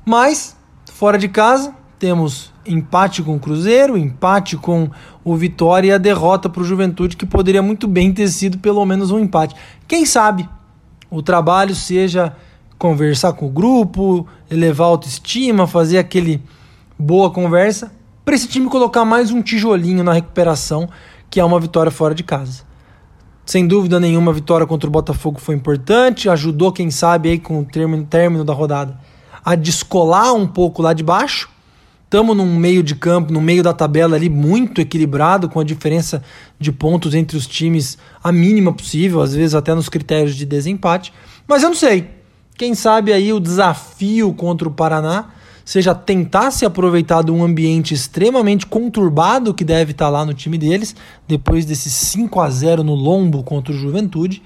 Mas, 0.05 0.57
fora 0.93 1.17
de 1.17 1.29
casa, 1.29 1.75
temos 2.05 2.53
empate 2.67 3.23
com 3.23 3.37
o 3.37 3.41
Cruzeiro, 3.41 3.97
empate 3.97 4.59
com 4.59 4.91
o 5.25 5.35
Vitória 5.35 5.89
e 5.89 5.93
a 5.93 5.97
derrota 5.97 6.51
para 6.51 6.61
o 6.61 6.65
Juventude, 6.65 7.17
que 7.17 7.25
poderia 7.25 7.63
muito 7.63 7.89
bem 7.89 8.13
ter 8.13 8.29
sido 8.29 8.59
pelo 8.59 8.85
menos 8.85 9.11
um 9.11 9.19
empate. 9.19 9.57
Quem 9.89 10.05
sabe 10.05 10.47
o 11.11 11.23
trabalho 11.23 11.75
seja 11.75 12.37
conversar 12.79 13.33
com 13.33 13.47
o 13.47 13.51
grupo, 13.51 14.27
elevar 14.51 14.87
a 14.87 14.91
autoestima, 14.91 15.67
fazer 15.67 15.97
aquele 15.97 16.43
boa 16.99 17.31
conversa, 17.31 17.91
para 18.23 18.35
esse 18.35 18.49
time 18.49 18.69
colocar 18.69 19.07
mais 19.07 19.31
um 19.31 19.41
tijolinho 19.41 20.05
na 20.05 20.13
recuperação, 20.13 20.91
que 21.31 21.41
é 21.41 21.45
uma 21.45 21.59
vitória 21.59 21.91
fora 21.91 22.15
de 22.15 22.23
casa. 22.23 22.65
Sem 23.47 23.67
dúvida 23.67 23.99
nenhuma, 23.99 24.31
a 24.31 24.35
vitória 24.35 24.67
contra 24.67 24.91
o 24.91 24.93
Botafogo 24.93 25.41
foi 25.41 25.55
importante, 25.55 26.29
ajudou, 26.29 26.71
quem 26.71 26.91
sabe, 26.91 27.31
aí 27.31 27.39
com 27.39 27.61
o 27.61 27.65
término, 27.65 28.05
término 28.05 28.45
da 28.45 28.53
rodada, 28.53 28.95
a 29.43 29.55
descolar 29.55 30.35
um 30.35 30.47
pouco 30.47 30.83
lá 30.83 30.93
de 30.93 31.03
baixo 31.03 31.54
Estamos 32.15 32.37
num 32.37 32.55
meio 32.55 32.81
de 32.81 32.95
campo, 32.95 33.33
no 33.33 33.41
meio 33.41 33.61
da 33.61 33.73
tabela 33.73 34.15
ali, 34.15 34.31
muito 34.31 34.81
equilibrado, 34.81 35.49
com 35.49 35.59
a 35.59 35.65
diferença 35.65 36.23
de 36.61 36.71
pontos 36.71 37.13
entre 37.13 37.37
os 37.37 37.45
times 37.45 37.99
a 38.23 38.31
mínima 38.31 38.73
possível, 38.73 39.21
às 39.21 39.35
vezes 39.35 39.53
até 39.53 39.75
nos 39.75 39.89
critérios 39.89 40.37
de 40.37 40.47
desempate. 40.47 41.13
Mas 41.45 41.65
eu 41.65 41.71
não 41.71 41.77
sei. 41.77 42.09
Quem 42.57 42.73
sabe 42.73 43.13
aí 43.13 43.33
o 43.33 43.41
desafio 43.41 44.33
contra 44.33 44.69
o 44.69 44.71
Paraná 44.71 45.31
seja 45.65 45.93
tentar 45.93 46.53
se 46.53 46.65
aproveitar 46.65 47.25
de 47.25 47.33
um 47.33 47.43
ambiente 47.43 47.93
extremamente 47.93 48.65
conturbado 48.65 49.53
que 49.53 49.65
deve 49.65 49.91
estar 49.91 50.09
lá 50.09 50.25
no 50.25 50.33
time 50.33 50.57
deles, 50.57 50.95
depois 51.27 51.67
desse 51.67 51.91
5 51.91 52.41
a 52.41 52.49
0 52.49 52.85
no 52.85 52.95
lombo 52.95 53.43
contra 53.43 53.75
o 53.75 53.77
Juventude, 53.77 54.41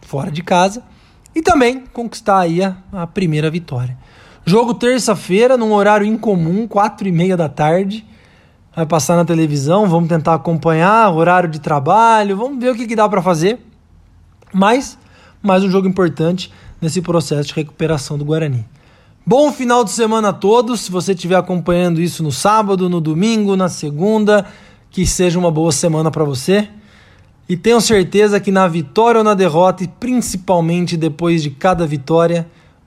fora 0.00 0.30
de 0.30 0.42
casa, 0.42 0.82
e 1.34 1.42
também 1.42 1.84
conquistar 1.92 2.38
aí 2.38 2.62
a, 2.62 2.78
a 2.90 3.06
primeira 3.06 3.50
vitória. 3.50 3.98
Jogo 4.50 4.74
terça-feira, 4.74 5.56
num 5.56 5.72
horário 5.72 6.04
incomum, 6.04 6.66
quatro 6.66 7.06
e 7.06 7.12
meia 7.12 7.36
da 7.36 7.48
tarde. 7.48 8.04
vai 8.74 8.84
passar 8.84 9.14
na 9.14 9.24
televisão, 9.24 9.86
vamos 9.86 10.08
tentar 10.08 10.34
acompanhar 10.34 11.08
horário 11.14 11.48
de 11.48 11.60
trabalho, 11.60 12.36
vamos 12.36 12.58
ver 12.58 12.72
o 12.72 12.74
que, 12.74 12.88
que 12.88 12.96
dá 12.96 13.08
para 13.08 13.22
fazer. 13.22 13.60
Mas 14.52 14.98
mais 15.40 15.62
um 15.62 15.70
jogo 15.70 15.86
importante 15.86 16.52
nesse 16.82 17.00
processo 17.00 17.50
de 17.50 17.54
recuperação 17.54 18.18
do 18.18 18.24
Guarani. 18.24 18.66
Bom 19.24 19.52
final 19.52 19.84
de 19.84 19.92
semana 19.92 20.30
a 20.30 20.32
todos. 20.32 20.80
Se 20.80 20.90
você 20.90 21.12
estiver 21.12 21.36
acompanhando 21.36 22.00
isso 22.00 22.20
no 22.20 22.32
sábado, 22.32 22.90
no 22.90 23.00
domingo, 23.00 23.54
na 23.54 23.68
segunda, 23.68 24.44
que 24.90 25.06
seja 25.06 25.38
uma 25.38 25.52
boa 25.52 25.70
semana 25.70 26.10
para 26.10 26.24
você. 26.24 26.68
E 27.48 27.56
tenho 27.56 27.80
certeza 27.80 28.40
que 28.40 28.50
na 28.50 28.66
vitória 28.66 29.18
ou 29.18 29.24
na 29.24 29.34
derrota, 29.34 29.84
e 29.84 29.86
principalmente 29.86 30.96
depois 30.96 31.40
de 31.40 31.50
cada 31.50 31.86
vitória, 31.86 32.48